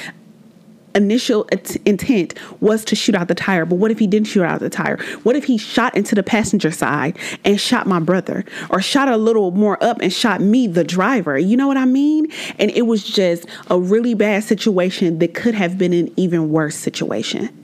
initial 0.93 1.47
intent 1.85 2.33
was 2.59 2.83
to 2.83 2.97
shoot 2.97 3.15
out 3.15 3.29
the 3.29 3.33
tire, 3.33 3.65
but 3.65 3.75
what 3.75 3.91
if 3.91 3.99
he 3.99 4.07
didn't 4.07 4.27
shoot 4.27 4.43
out 4.43 4.59
the 4.59 4.69
tire? 4.69 4.97
What 5.23 5.37
if 5.37 5.45
he 5.45 5.57
shot 5.57 5.95
into 5.95 6.15
the 6.15 6.23
passenger 6.23 6.69
side 6.69 7.17
and 7.45 7.57
shot 7.57 7.87
my 7.87 8.01
brother, 8.01 8.43
or 8.69 8.81
shot 8.81 9.07
a 9.07 9.15
little 9.15 9.51
more 9.51 9.81
up 9.81 10.01
and 10.01 10.11
shot 10.11 10.41
me, 10.41 10.67
the 10.67 10.83
driver? 10.83 11.39
You 11.39 11.55
know 11.55 11.69
what 11.69 11.77
I 11.77 11.85
mean? 11.85 12.27
And 12.59 12.71
it 12.71 12.87
was 12.87 13.05
just 13.05 13.45
a 13.69 13.79
really 13.79 14.15
bad 14.15 14.43
situation 14.43 15.19
that 15.19 15.33
could 15.33 15.55
have 15.55 15.77
been 15.77 15.93
an 15.93 16.11
even 16.17 16.49
worse 16.51 16.75
situation. 16.75 17.57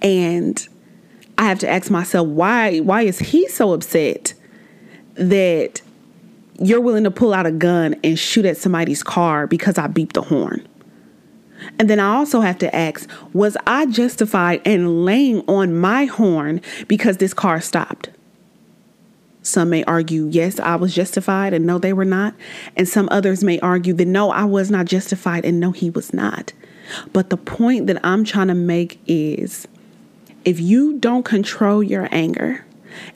And 0.00 0.68
I 1.36 1.44
have 1.44 1.58
to 1.60 1.68
ask 1.68 1.90
myself 1.90 2.28
why 2.28 2.78
why 2.78 3.02
is 3.02 3.18
he 3.18 3.48
so 3.48 3.72
upset 3.72 4.34
that 5.14 5.80
you're 6.60 6.80
willing 6.80 7.04
to 7.04 7.10
pull 7.10 7.34
out 7.34 7.46
a 7.46 7.52
gun 7.52 7.96
and 8.04 8.18
shoot 8.18 8.44
at 8.44 8.56
somebody's 8.56 9.02
car 9.02 9.46
because 9.46 9.78
I 9.78 9.88
beeped 9.88 10.12
the 10.12 10.22
horn? 10.22 10.66
And 11.78 11.88
then 11.88 11.98
I 11.98 12.14
also 12.14 12.40
have 12.40 12.58
to 12.58 12.74
ask, 12.74 13.08
was 13.32 13.56
I 13.66 13.86
justified 13.86 14.60
in 14.64 15.04
laying 15.04 15.40
on 15.48 15.74
my 15.74 16.04
horn 16.04 16.60
because 16.88 17.16
this 17.16 17.34
car 17.34 17.60
stopped? 17.60 18.10
Some 19.42 19.70
may 19.70 19.84
argue, 19.84 20.26
yes, 20.30 20.58
I 20.58 20.76
was 20.76 20.94
justified, 20.94 21.52
and 21.52 21.66
no, 21.66 21.78
they 21.78 21.92
were 21.92 22.06
not. 22.06 22.34
And 22.76 22.88
some 22.88 23.08
others 23.10 23.44
may 23.44 23.60
argue 23.60 23.92
that 23.94 24.06
no, 24.06 24.30
I 24.30 24.44
was 24.44 24.70
not 24.70 24.86
justified, 24.86 25.44
and 25.44 25.60
no, 25.60 25.70
he 25.70 25.90
was 25.90 26.14
not. 26.14 26.52
But 27.12 27.30
the 27.30 27.36
point 27.36 27.86
that 27.88 28.04
I'm 28.04 28.24
trying 28.24 28.48
to 28.48 28.54
make 28.54 29.00
is 29.06 29.68
if 30.44 30.60
you 30.60 30.98
don't 30.98 31.24
control 31.24 31.82
your 31.82 32.08
anger, 32.10 32.64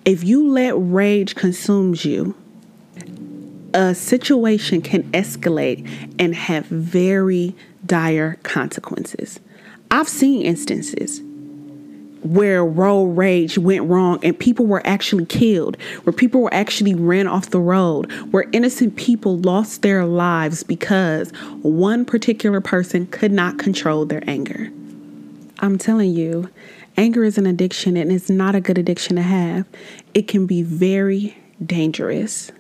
if 0.05 0.25
you 0.25 0.49
let 0.49 0.75
rage 0.77 1.35
consumes 1.35 2.05
you, 2.05 2.35
a 3.75 3.95
situation 3.95 4.81
can 4.81 5.05
escalate 5.13 5.87
and 6.19 6.35
have 6.35 6.67
very 6.67 7.55
dire 7.85 8.39
consequences. 8.43 9.41
I've 9.91 10.09
seen 10.09 10.43
instances 10.43 11.23
where 12.23 12.65
road 12.65 13.17
rage 13.17 13.57
went 13.59 13.85
wrong 13.85 14.19
and 14.25 14.39
people 14.39 14.67
were 14.67 14.85
actually 14.87 15.25
killed, 15.27 15.81
where 16.03 16.13
people 16.13 16.43
were 16.43 16.53
actually 16.53 16.95
ran 16.95 17.29
off 17.29 17.51
the 17.51 17.61
road, 17.61 18.11
where 18.33 18.47
innocent 18.53 18.97
people 18.97 19.39
lost 19.39 19.83
their 19.83 20.05
lives 20.05 20.63
because 20.63 21.31
one 21.63 22.05
particular 22.05 22.61
person 22.61 23.07
could 23.07 23.33
not 23.33 23.59
control 23.59 24.05
their 24.05 24.23
anger. 24.27 24.71
I'm 25.61 25.79
telling 25.79 26.11
you, 26.13 26.51
Anger 26.99 27.23
is 27.23 27.39
an 27.39 27.47
addiction 27.47 27.97
and 27.97 28.11
it's 28.11 28.29
not 28.29 28.57
a 28.57 28.61
good 28.61 28.77
addiction 28.77 29.15
to 29.15 29.23
have. 29.23 29.69
It 30.15 30.27
can 30.27 30.47
be 30.47 30.63
very 30.63 31.39
dangerous 31.65 32.51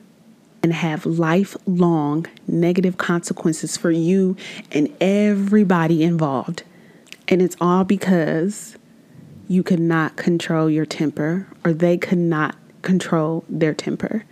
and 0.62 0.72
have 0.72 1.04
lifelong 1.04 2.24
negative 2.46 2.98
consequences 2.98 3.76
for 3.76 3.90
you 3.90 4.36
and 4.70 4.94
everybody 5.00 6.04
involved. 6.04 6.62
And 7.26 7.42
it's 7.42 7.56
all 7.60 7.82
because 7.82 8.76
you 9.48 9.64
could 9.64 9.80
not 9.80 10.14
control 10.14 10.70
your 10.70 10.86
temper 10.86 11.48
or 11.64 11.72
they 11.72 11.98
could 11.98 12.18
not 12.18 12.54
control 12.82 13.44
their 13.48 13.74
temper. 13.74 14.22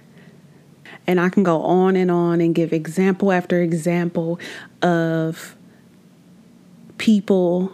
And 1.09 1.19
I 1.21 1.31
can 1.31 1.43
go 1.43 1.63
on 1.63 1.97
and 1.97 2.13
on 2.13 2.41
and 2.41 2.55
give 2.55 2.73
example 2.73 3.33
after 3.33 3.61
example 3.61 4.39
of 4.83 5.57
people 6.97 7.73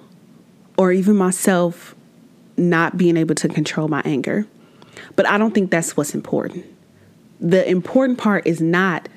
or 0.79 0.93
even 0.93 1.15
myself 1.15 1.95
not 2.57 2.97
being 2.97 3.17
able 3.17 3.35
to 3.37 3.49
control 3.49 3.89
my 3.89 4.03
anger. 4.05 4.47
But 5.17 5.27
I 5.27 5.39
don't 5.39 5.53
think 5.53 5.71
that's 5.71 5.97
what's 5.97 6.15
important. 6.15 6.65
The 7.41 7.69
important 7.69 8.19
part 8.19 8.47
is 8.47 8.61
not 8.61 9.09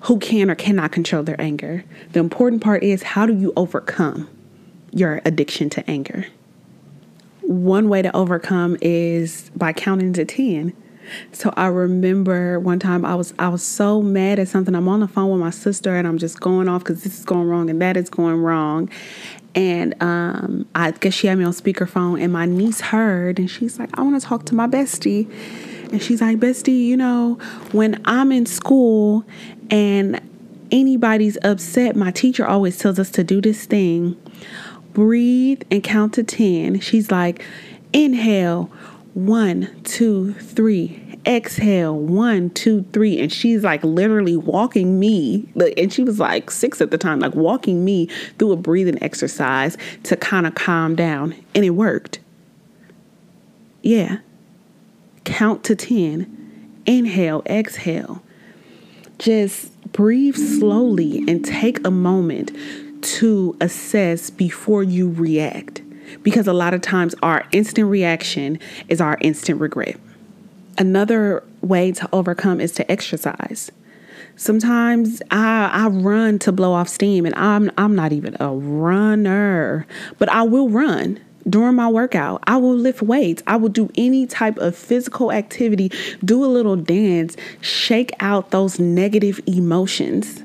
who 0.00 0.18
can 0.18 0.50
or 0.50 0.54
cannot 0.54 0.92
control 0.92 1.22
their 1.22 1.40
anger. 1.40 1.84
The 2.12 2.20
important 2.20 2.62
part 2.62 2.82
is 2.82 3.02
how 3.02 3.26
do 3.26 3.34
you 3.34 3.52
overcome 3.56 4.28
your 4.92 5.22
addiction 5.24 5.70
to 5.70 5.90
anger? 5.90 6.26
One 7.40 7.88
way 7.88 8.02
to 8.02 8.14
overcome 8.14 8.76
is 8.80 9.50
by 9.56 9.72
counting 9.72 10.12
to 10.14 10.24
10. 10.24 10.74
So 11.32 11.52
I 11.56 11.66
remember 11.66 12.58
one 12.58 12.78
time 12.78 13.04
I 13.04 13.14
was 13.14 13.34
I 13.38 13.48
was 13.48 13.62
so 13.62 14.02
mad 14.02 14.38
at 14.38 14.48
something. 14.48 14.74
I'm 14.74 14.88
on 14.88 15.00
the 15.00 15.08
phone 15.08 15.30
with 15.30 15.40
my 15.40 15.50
sister 15.50 15.94
and 15.96 16.06
I'm 16.08 16.18
just 16.18 16.40
going 16.40 16.68
off 16.68 16.82
because 16.82 17.02
this 17.04 17.18
is 17.18 17.24
going 17.24 17.46
wrong 17.46 17.68
and 17.68 17.80
that 17.82 17.96
is 17.96 18.08
going 18.08 18.36
wrong. 18.36 18.90
And 19.54 19.94
um, 20.02 20.66
I 20.74 20.90
guess 20.90 21.14
she 21.14 21.28
had 21.28 21.38
me 21.38 21.44
on 21.44 21.52
speakerphone, 21.52 22.20
and 22.20 22.32
my 22.32 22.44
niece 22.44 22.80
heard, 22.80 23.38
and 23.38 23.48
she's 23.48 23.78
like, 23.78 23.90
I 23.96 24.02
want 24.02 24.20
to 24.20 24.26
talk 24.26 24.46
to 24.46 24.54
my 24.54 24.66
bestie. 24.66 25.30
And 25.92 26.02
she's 26.02 26.20
like, 26.20 26.38
Bestie, 26.38 26.86
you 26.86 26.96
know, 26.96 27.34
when 27.70 28.02
I'm 28.04 28.32
in 28.32 28.46
school 28.46 29.24
and 29.70 30.20
anybody's 30.72 31.38
upset, 31.44 31.94
my 31.94 32.10
teacher 32.10 32.44
always 32.44 32.78
tells 32.78 32.98
us 32.98 33.10
to 33.12 33.22
do 33.22 33.40
this 33.40 33.64
thing 33.64 34.20
breathe 34.92 35.62
and 35.70 35.82
count 35.82 36.14
to 36.14 36.24
10. 36.24 36.80
She's 36.80 37.10
like, 37.10 37.44
inhale, 37.92 38.64
one, 39.12 39.80
two, 39.84 40.34
three. 40.34 41.03
Exhale 41.26 41.96
one 41.96 42.50
two 42.50 42.84
three 42.92 43.18
and 43.20 43.32
she's 43.32 43.62
like 43.64 43.82
literally 43.82 44.36
walking 44.36 45.00
me 45.00 45.48
and 45.76 45.92
she 45.92 46.02
was 46.02 46.20
like 46.20 46.50
six 46.50 46.80
at 46.80 46.90
the 46.90 46.98
time 46.98 47.20
like 47.20 47.34
walking 47.34 47.84
me 47.84 48.06
through 48.38 48.52
a 48.52 48.56
breathing 48.56 49.02
exercise 49.02 49.76
to 50.02 50.16
kind 50.16 50.46
of 50.46 50.54
calm 50.54 50.94
down 50.94 51.34
and 51.54 51.64
it 51.64 51.70
worked. 51.70 52.20
Yeah. 53.82 54.18
Count 55.24 55.64
to 55.64 55.76
10 55.76 56.82
inhale 56.86 57.42
exhale. 57.46 58.22
Just 59.18 59.92
breathe 59.92 60.36
slowly 60.36 61.24
and 61.28 61.44
take 61.44 61.86
a 61.86 61.90
moment 61.90 62.52
to 63.02 63.56
assess 63.60 64.30
before 64.30 64.82
you 64.82 65.10
react 65.10 65.82
because 66.22 66.46
a 66.46 66.52
lot 66.52 66.74
of 66.74 66.80
times 66.80 67.14
our 67.22 67.44
instant 67.52 67.88
reaction 67.88 68.58
is 68.88 69.00
our 69.00 69.18
instant 69.20 69.60
regret 69.60 69.98
Another 70.76 71.42
way 71.60 71.92
to 71.92 72.08
overcome 72.12 72.60
is 72.60 72.72
to 72.72 72.90
exercise. 72.90 73.70
Sometimes 74.36 75.22
I, 75.30 75.70
I 75.72 75.88
run 75.88 76.38
to 76.40 76.52
blow 76.52 76.72
off 76.72 76.88
steam 76.88 77.24
and 77.24 77.34
I'm 77.36 77.70
I'm 77.78 77.94
not 77.94 78.12
even 78.12 78.36
a 78.40 78.50
runner, 78.52 79.86
but 80.18 80.28
I 80.28 80.42
will 80.42 80.68
run 80.68 81.20
during 81.48 81.76
my 81.76 81.88
workout. 81.88 82.42
I 82.46 82.56
will 82.56 82.74
lift 82.74 83.02
weights. 83.02 83.42
I 83.46 83.56
will 83.56 83.68
do 83.68 83.90
any 83.96 84.26
type 84.26 84.58
of 84.58 84.74
physical 84.76 85.30
activity, 85.30 85.92
do 86.24 86.44
a 86.44 86.46
little 86.46 86.76
dance, 86.76 87.36
shake 87.60 88.12
out 88.18 88.50
those 88.50 88.80
negative 88.80 89.40
emotions 89.46 90.42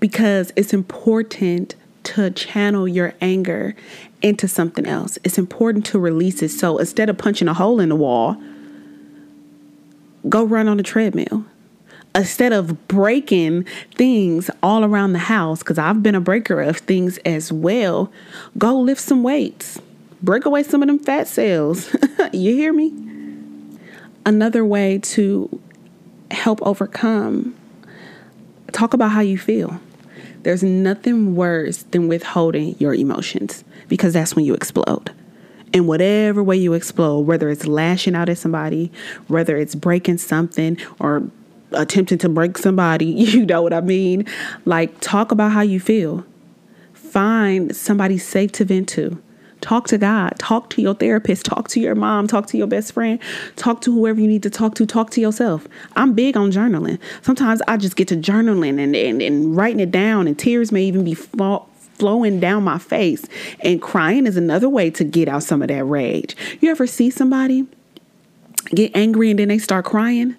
because 0.00 0.52
it's 0.56 0.72
important 0.72 1.74
to 2.04 2.30
channel 2.30 2.88
your 2.88 3.14
anger 3.20 3.74
into 4.22 4.48
something 4.48 4.86
else. 4.86 5.18
It's 5.22 5.38
important 5.38 5.86
to 5.86 5.98
release 5.98 6.42
it. 6.42 6.48
So 6.48 6.78
instead 6.78 7.08
of 7.08 7.18
punching 7.18 7.48
a 7.48 7.54
hole 7.54 7.78
in 7.78 7.88
the 7.88 7.96
wall, 7.96 8.36
go 10.28 10.44
run 10.44 10.68
on 10.68 10.78
a 10.80 10.82
treadmill 10.82 11.44
instead 12.14 12.52
of 12.52 12.88
breaking 12.88 13.64
things 13.94 14.50
all 14.62 14.84
around 14.84 15.12
the 15.12 15.18
house, 15.18 15.60
because 15.60 15.78
I've 15.78 16.02
been 16.02 16.14
a 16.14 16.20
breaker 16.20 16.60
of 16.60 16.78
things 16.78 17.18
as 17.18 17.52
well, 17.52 18.12
go 18.58 18.78
lift 18.78 19.00
some 19.00 19.22
weights. 19.22 19.80
Break 20.22 20.44
away 20.44 20.62
some 20.62 20.82
of 20.82 20.88
them 20.88 20.98
fat 20.98 21.26
cells. 21.26 21.94
you 22.32 22.54
hear 22.54 22.72
me? 22.72 22.92
Another 24.24 24.64
way 24.64 24.98
to 24.98 25.60
help 26.30 26.60
overcome, 26.62 27.54
talk 28.72 28.94
about 28.94 29.10
how 29.10 29.20
you 29.20 29.36
feel. 29.36 29.80
There's 30.42 30.62
nothing 30.62 31.34
worse 31.34 31.78
than 31.84 32.08
withholding 32.08 32.76
your 32.78 32.94
emotions 32.94 33.64
because 33.88 34.12
that's 34.12 34.36
when 34.36 34.44
you 34.44 34.54
explode 34.54 35.12
in 35.72 35.86
whatever 35.86 36.42
way 36.42 36.56
you 36.56 36.72
explode, 36.74 37.20
whether 37.20 37.48
it's 37.48 37.66
lashing 37.66 38.14
out 38.14 38.28
at 38.28 38.38
somebody, 38.38 38.92
whether 39.28 39.56
it's 39.56 39.74
breaking 39.74 40.18
something 40.18 40.76
or 40.98 41.22
attempting 41.72 42.18
to 42.18 42.28
break 42.28 42.58
somebody, 42.58 43.06
you 43.06 43.46
know 43.46 43.62
what 43.62 43.72
I 43.72 43.80
mean? 43.80 44.26
Like, 44.64 45.00
talk 45.00 45.32
about 45.32 45.52
how 45.52 45.62
you 45.62 45.80
feel. 45.80 46.24
Find 46.92 47.74
somebody 47.74 48.18
safe 48.18 48.52
to 48.52 48.64
vent 48.64 48.88
to. 48.90 49.22
Talk 49.60 49.86
to 49.88 49.98
God, 49.98 50.32
talk 50.38 50.70
to 50.70 50.82
your 50.82 50.94
therapist, 50.94 51.44
talk 51.44 51.68
to 51.68 51.78
your 51.78 51.94
mom, 51.94 52.26
talk 52.26 52.48
to 52.48 52.58
your 52.58 52.66
best 52.66 52.92
friend, 52.92 53.20
talk 53.54 53.80
to 53.82 53.92
whoever 53.92 54.20
you 54.20 54.26
need 54.26 54.42
to 54.42 54.50
talk 54.50 54.74
to, 54.74 54.84
talk 54.84 55.10
to 55.10 55.20
yourself. 55.20 55.68
I'm 55.94 56.14
big 56.14 56.36
on 56.36 56.50
journaling. 56.50 56.98
Sometimes 57.22 57.62
I 57.68 57.76
just 57.76 57.94
get 57.94 58.08
to 58.08 58.16
journaling 58.16 58.82
and, 58.82 58.96
and, 58.96 59.22
and 59.22 59.56
writing 59.56 59.78
it 59.78 59.92
down, 59.92 60.26
and 60.26 60.36
tears 60.36 60.72
may 60.72 60.82
even 60.82 61.04
be 61.04 61.14
fall, 61.14 61.68
flowing 62.02 62.40
down 62.40 62.64
my 62.64 62.78
face. 62.78 63.24
And 63.60 63.80
crying 63.80 64.26
is 64.26 64.36
another 64.36 64.68
way 64.68 64.90
to 64.90 65.04
get 65.04 65.28
out 65.28 65.44
some 65.44 65.62
of 65.62 65.68
that 65.68 65.84
rage. 65.84 66.34
You 66.60 66.68
ever 66.68 66.84
see 66.84 67.10
somebody 67.10 67.64
get 68.74 68.90
angry 68.96 69.30
and 69.30 69.38
then 69.38 69.46
they 69.46 69.58
start 69.58 69.84
crying? 69.84 70.34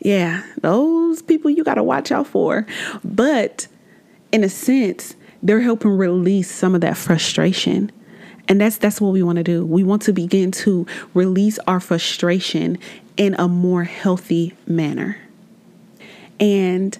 Yeah, 0.00 0.42
those 0.60 1.22
people 1.22 1.52
you 1.52 1.62
got 1.62 1.74
to 1.74 1.84
watch 1.84 2.10
out 2.10 2.26
for. 2.26 2.66
But 3.04 3.68
in 4.32 4.42
a 4.42 4.48
sense, 4.48 5.14
they're 5.40 5.60
helping 5.60 5.92
release 5.92 6.50
some 6.50 6.74
of 6.74 6.80
that 6.80 6.96
frustration. 6.96 7.92
And 8.48 8.60
that's 8.60 8.78
that's 8.78 9.00
what 9.00 9.12
we 9.12 9.22
want 9.22 9.36
to 9.36 9.44
do. 9.44 9.64
We 9.64 9.84
want 9.84 10.02
to 10.02 10.12
begin 10.12 10.50
to 10.50 10.84
release 11.14 11.60
our 11.68 11.78
frustration 11.78 12.76
in 13.16 13.36
a 13.38 13.46
more 13.46 13.84
healthy 13.84 14.52
manner. 14.66 15.16
And 16.40 16.98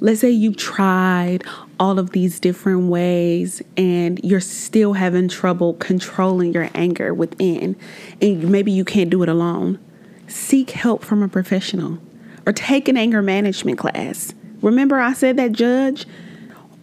let's 0.00 0.22
say 0.22 0.30
you 0.30 0.52
tried 0.52 1.44
all 1.78 1.98
of 1.98 2.10
these 2.10 2.40
different 2.40 2.88
ways 2.88 3.62
and 3.76 4.20
you're 4.22 4.40
still 4.40 4.92
having 4.92 5.28
trouble 5.28 5.74
controlling 5.74 6.52
your 6.52 6.70
anger 6.74 7.12
within, 7.12 7.76
and 8.20 8.50
maybe 8.50 8.72
you 8.72 8.84
can't 8.84 9.10
do 9.10 9.22
it 9.22 9.28
alone, 9.28 9.78
seek 10.26 10.70
help 10.70 11.04
from 11.04 11.22
a 11.22 11.28
professional 11.28 11.98
or 12.46 12.52
take 12.52 12.88
an 12.88 12.96
anger 12.96 13.22
management 13.22 13.78
class. 13.78 14.34
Remember, 14.62 14.98
I 14.98 15.12
said 15.12 15.36
that 15.36 15.52
judge 15.52 16.06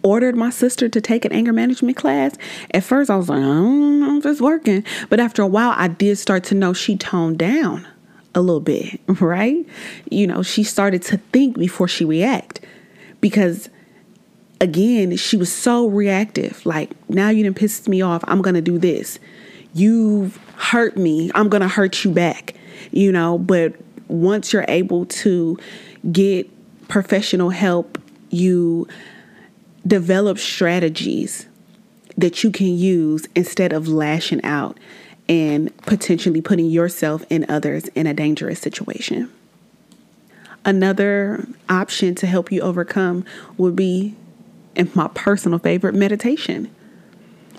ordered 0.02 0.36
my 0.36 0.50
sister 0.50 0.88
to 0.88 1.00
take 1.00 1.24
an 1.24 1.32
anger 1.32 1.52
management 1.52 1.96
class. 1.96 2.36
At 2.72 2.84
first, 2.84 3.10
I 3.10 3.16
was 3.16 3.28
like, 3.28 3.38
I 3.38 3.42
don't 3.42 4.00
know 4.00 4.18
if 4.18 4.26
it's 4.26 4.40
working. 4.40 4.84
But 5.08 5.20
after 5.20 5.42
a 5.42 5.46
while, 5.46 5.74
I 5.76 5.88
did 5.88 6.18
start 6.18 6.44
to 6.44 6.54
know 6.54 6.72
she 6.72 6.96
toned 6.96 7.38
down 7.38 7.86
a 8.34 8.40
little 8.40 8.60
bit, 8.60 9.00
right? 9.20 9.64
You 10.10 10.26
know, 10.26 10.42
she 10.42 10.64
started 10.64 11.02
to 11.02 11.18
think 11.18 11.58
before 11.58 11.88
she 11.88 12.04
react 12.04 12.60
because 13.20 13.68
again, 14.62 15.16
she 15.16 15.36
was 15.36 15.52
so 15.52 15.88
reactive. 15.88 16.64
Like, 16.64 16.92
now 17.10 17.28
you 17.28 17.42
didn't 17.42 17.56
piss 17.56 17.88
me 17.88 18.00
off. 18.00 18.22
I'm 18.28 18.40
going 18.40 18.54
to 18.54 18.62
do 18.62 18.78
this. 18.78 19.18
You've 19.74 20.36
hurt 20.56 20.96
me. 20.96 21.30
I'm 21.34 21.48
going 21.48 21.62
to 21.62 21.68
hurt 21.68 22.04
you 22.04 22.12
back, 22.12 22.54
you 22.92 23.10
know. 23.10 23.38
But 23.38 23.74
once 24.06 24.52
you're 24.52 24.64
able 24.68 25.04
to 25.06 25.58
get 26.12 26.48
professional 26.88 27.50
help, 27.50 27.98
you 28.30 28.86
develop 29.84 30.38
strategies 30.38 31.46
that 32.16 32.44
you 32.44 32.52
can 32.52 32.68
use 32.78 33.26
instead 33.34 33.72
of 33.72 33.88
lashing 33.88 34.44
out 34.44 34.78
and 35.28 35.76
potentially 35.78 36.40
putting 36.40 36.66
yourself 36.66 37.24
and 37.30 37.50
others 37.50 37.88
in 37.88 38.06
a 38.06 38.14
dangerous 38.14 38.60
situation. 38.60 39.28
Another 40.64 41.48
option 41.68 42.14
to 42.14 42.26
help 42.28 42.52
you 42.52 42.60
overcome 42.60 43.24
would 43.56 43.74
be 43.74 44.14
and 44.76 44.94
my 44.94 45.08
personal 45.14 45.58
favorite, 45.58 45.94
meditation. 45.94 46.74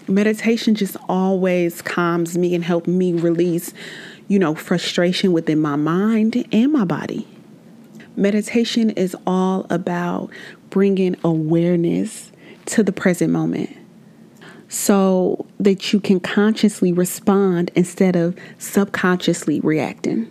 Meditation 0.07 0.75
just 0.75 0.97
always 1.07 1.81
calms 1.81 2.37
me 2.37 2.53
and 2.53 2.63
helps 2.63 2.87
me 2.87 3.13
release, 3.13 3.73
you 4.27 4.37
know, 4.37 4.53
frustration 4.55 5.31
within 5.31 5.59
my 5.59 5.75
mind 5.75 6.45
and 6.51 6.73
my 6.73 6.83
body. 6.83 7.27
Meditation 8.15 8.89
is 8.91 9.15
all 9.25 9.65
about 9.69 10.29
bringing 10.69 11.15
awareness 11.23 12.31
to 12.65 12.83
the 12.83 12.91
present 12.91 13.31
moment 13.31 13.75
so 14.67 15.45
that 15.59 15.93
you 15.93 15.99
can 15.99 16.19
consciously 16.19 16.91
respond 16.91 17.71
instead 17.75 18.15
of 18.15 18.37
subconsciously 18.57 19.59
reacting. 19.59 20.29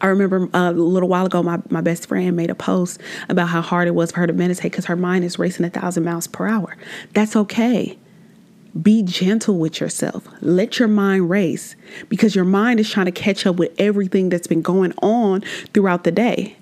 I 0.00 0.06
remember 0.06 0.48
uh, 0.54 0.70
a 0.70 0.72
little 0.72 1.08
while 1.08 1.26
ago, 1.26 1.42
my, 1.42 1.60
my 1.70 1.80
best 1.80 2.06
friend 2.06 2.36
made 2.36 2.50
a 2.50 2.54
post 2.54 3.00
about 3.28 3.48
how 3.48 3.60
hard 3.60 3.88
it 3.88 3.94
was 3.94 4.12
for 4.12 4.20
her 4.20 4.26
to 4.26 4.32
meditate 4.32 4.70
because 4.70 4.86
her 4.86 4.96
mind 4.96 5.24
is 5.24 5.38
racing 5.38 5.66
a 5.66 5.70
thousand 5.70 6.04
miles 6.04 6.26
per 6.26 6.46
hour. 6.46 6.76
That's 7.14 7.34
okay. 7.34 7.98
Be 8.80 9.02
gentle 9.02 9.58
with 9.58 9.80
yourself. 9.80 10.28
Let 10.40 10.78
your 10.78 10.88
mind 10.88 11.30
race 11.30 11.74
because 12.08 12.36
your 12.36 12.44
mind 12.44 12.78
is 12.78 12.88
trying 12.90 13.06
to 13.06 13.12
catch 13.12 13.44
up 13.46 13.56
with 13.56 13.72
everything 13.78 14.28
that's 14.28 14.46
been 14.46 14.62
going 14.62 14.92
on 15.02 15.40
throughout 15.72 16.04
the 16.04 16.12
day. 16.12 16.56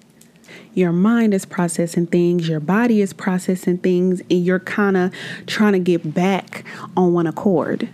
Your 0.73 0.93
mind 0.93 1.35
is 1.35 1.45
processing 1.45 2.07
things, 2.07 2.49
your 2.49 2.61
body 2.61 3.01
is 3.01 3.13
processing 3.13 3.79
things, 3.79 4.21
and 4.31 4.45
you're 4.45 4.61
kind 4.61 4.97
of 4.97 5.13
trying 5.47 5.73
to 5.73 5.79
get 5.79 6.15
back 6.15 6.65
on 6.97 7.13
one 7.15 7.27
accord. 7.27 7.89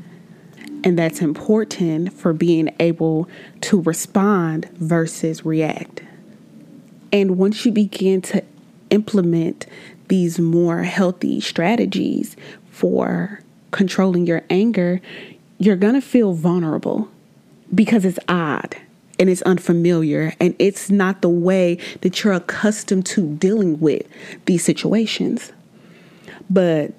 And 0.84 0.98
that's 0.98 1.20
important 1.20 2.12
for 2.12 2.32
being 2.32 2.74
able 2.80 3.28
to 3.62 3.80
respond 3.82 4.68
versus 4.74 5.44
react. 5.44 6.02
And 7.12 7.38
once 7.38 7.64
you 7.64 7.72
begin 7.72 8.22
to 8.22 8.42
implement 8.90 9.66
these 10.08 10.38
more 10.38 10.82
healthy 10.82 11.40
strategies 11.40 12.36
for 12.70 13.40
controlling 13.70 14.26
your 14.26 14.42
anger, 14.50 15.00
you're 15.58 15.76
going 15.76 15.94
to 15.94 16.00
feel 16.00 16.32
vulnerable 16.32 17.08
because 17.74 18.04
it's 18.04 18.18
odd 18.28 18.76
and 19.18 19.30
it's 19.30 19.42
unfamiliar 19.42 20.34
and 20.40 20.54
it's 20.58 20.90
not 20.90 21.22
the 21.22 21.28
way 21.28 21.78
that 22.00 22.22
you're 22.22 22.32
accustomed 22.32 23.06
to 23.06 23.36
dealing 23.36 23.78
with 23.78 24.06
these 24.46 24.64
situations. 24.64 25.52
But 26.50 26.92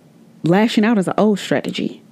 lashing 0.43 0.85
out 0.85 0.97
is 0.97 1.07
an 1.07 1.15
old 1.17 1.39
strategy 1.39 2.02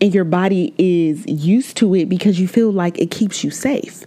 and 0.00 0.14
your 0.14 0.24
body 0.24 0.74
is 0.78 1.24
used 1.26 1.76
to 1.78 1.94
it 1.94 2.08
because 2.08 2.40
you 2.40 2.48
feel 2.48 2.70
like 2.70 2.98
it 2.98 3.10
keeps 3.10 3.44
you 3.44 3.50
safe, 3.50 4.04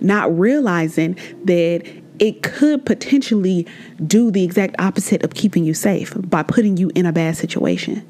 not 0.00 0.36
realizing 0.38 1.16
that 1.44 1.82
it 2.18 2.42
could 2.42 2.86
potentially 2.86 3.66
do 4.06 4.30
the 4.30 4.42
exact 4.42 4.76
opposite 4.78 5.22
of 5.22 5.34
keeping 5.34 5.64
you 5.64 5.74
safe 5.74 6.14
by 6.16 6.42
putting 6.42 6.76
you 6.76 6.90
in 6.94 7.06
a 7.06 7.12
bad 7.12 7.36
situation. 7.36 8.06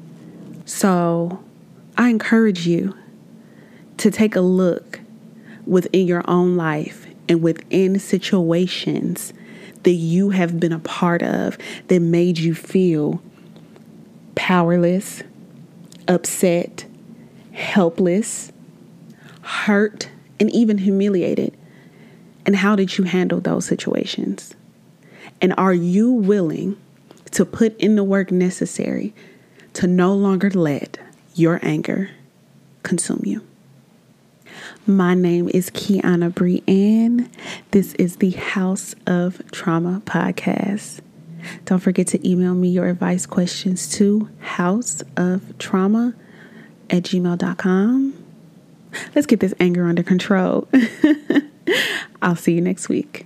So, 0.65 1.43
I 1.97 2.09
encourage 2.09 2.67
you 2.67 2.95
to 3.97 4.11
take 4.11 4.35
a 4.35 4.41
look 4.41 4.99
within 5.65 6.07
your 6.07 6.23
own 6.29 6.55
life 6.55 7.07
and 7.27 7.41
within 7.41 7.99
situations 7.99 9.33
that 9.83 9.91
you 9.91 10.29
have 10.29 10.59
been 10.59 10.73
a 10.73 10.79
part 10.79 11.21
of 11.21 11.57
that 11.87 11.99
made 11.99 12.37
you 12.37 12.53
feel 12.53 13.21
powerless, 14.35 15.23
upset, 16.07 16.85
helpless, 17.57 18.51
hurt, 19.41 20.09
and 20.39 20.51
even 20.51 20.77
humiliated? 20.77 21.57
And 22.45 22.55
how 22.55 22.75
did 22.75 22.97
you 22.97 23.03
handle 23.03 23.41
those 23.41 23.65
situations? 23.65 24.53
And 25.41 25.53
are 25.57 25.73
you 25.73 26.11
willing 26.11 26.77
to 27.31 27.43
put 27.45 27.75
in 27.77 27.95
the 27.95 28.03
work 28.03 28.31
necessary 28.31 29.13
to 29.73 29.87
no 29.87 30.13
longer 30.13 30.49
let 30.51 30.99
your 31.35 31.59
anger 31.61 32.11
consume 32.83 33.21
you? 33.25 33.45
My 34.85 35.13
name 35.13 35.49
is 35.49 35.69
Kiana 35.69 36.33
Brienne. 36.33 37.29
This 37.71 37.93
is 37.95 38.17
the 38.17 38.31
Haus 38.31 38.95
of 39.05 39.41
Trauma 39.51 40.01
podcast. 40.05 41.01
Don't 41.65 41.79
forget 41.79 42.07
to 42.07 42.29
email 42.29 42.53
me 42.53 42.69
your 42.69 42.87
advice 42.87 43.25
questions 43.25 43.89
to 43.97 44.29
hausoftrauma 44.41 46.15
at 46.89 47.03
gmail.com. 47.03 48.23
Let's 49.13 49.27
get 49.27 49.39
this 49.39 49.53
anger 49.59 49.87
under 49.87 50.03
control. 50.03 50.67
I'll 52.21 52.35
see 52.35 52.53
you 52.53 52.61
next 52.61 52.89
week. 52.89 53.25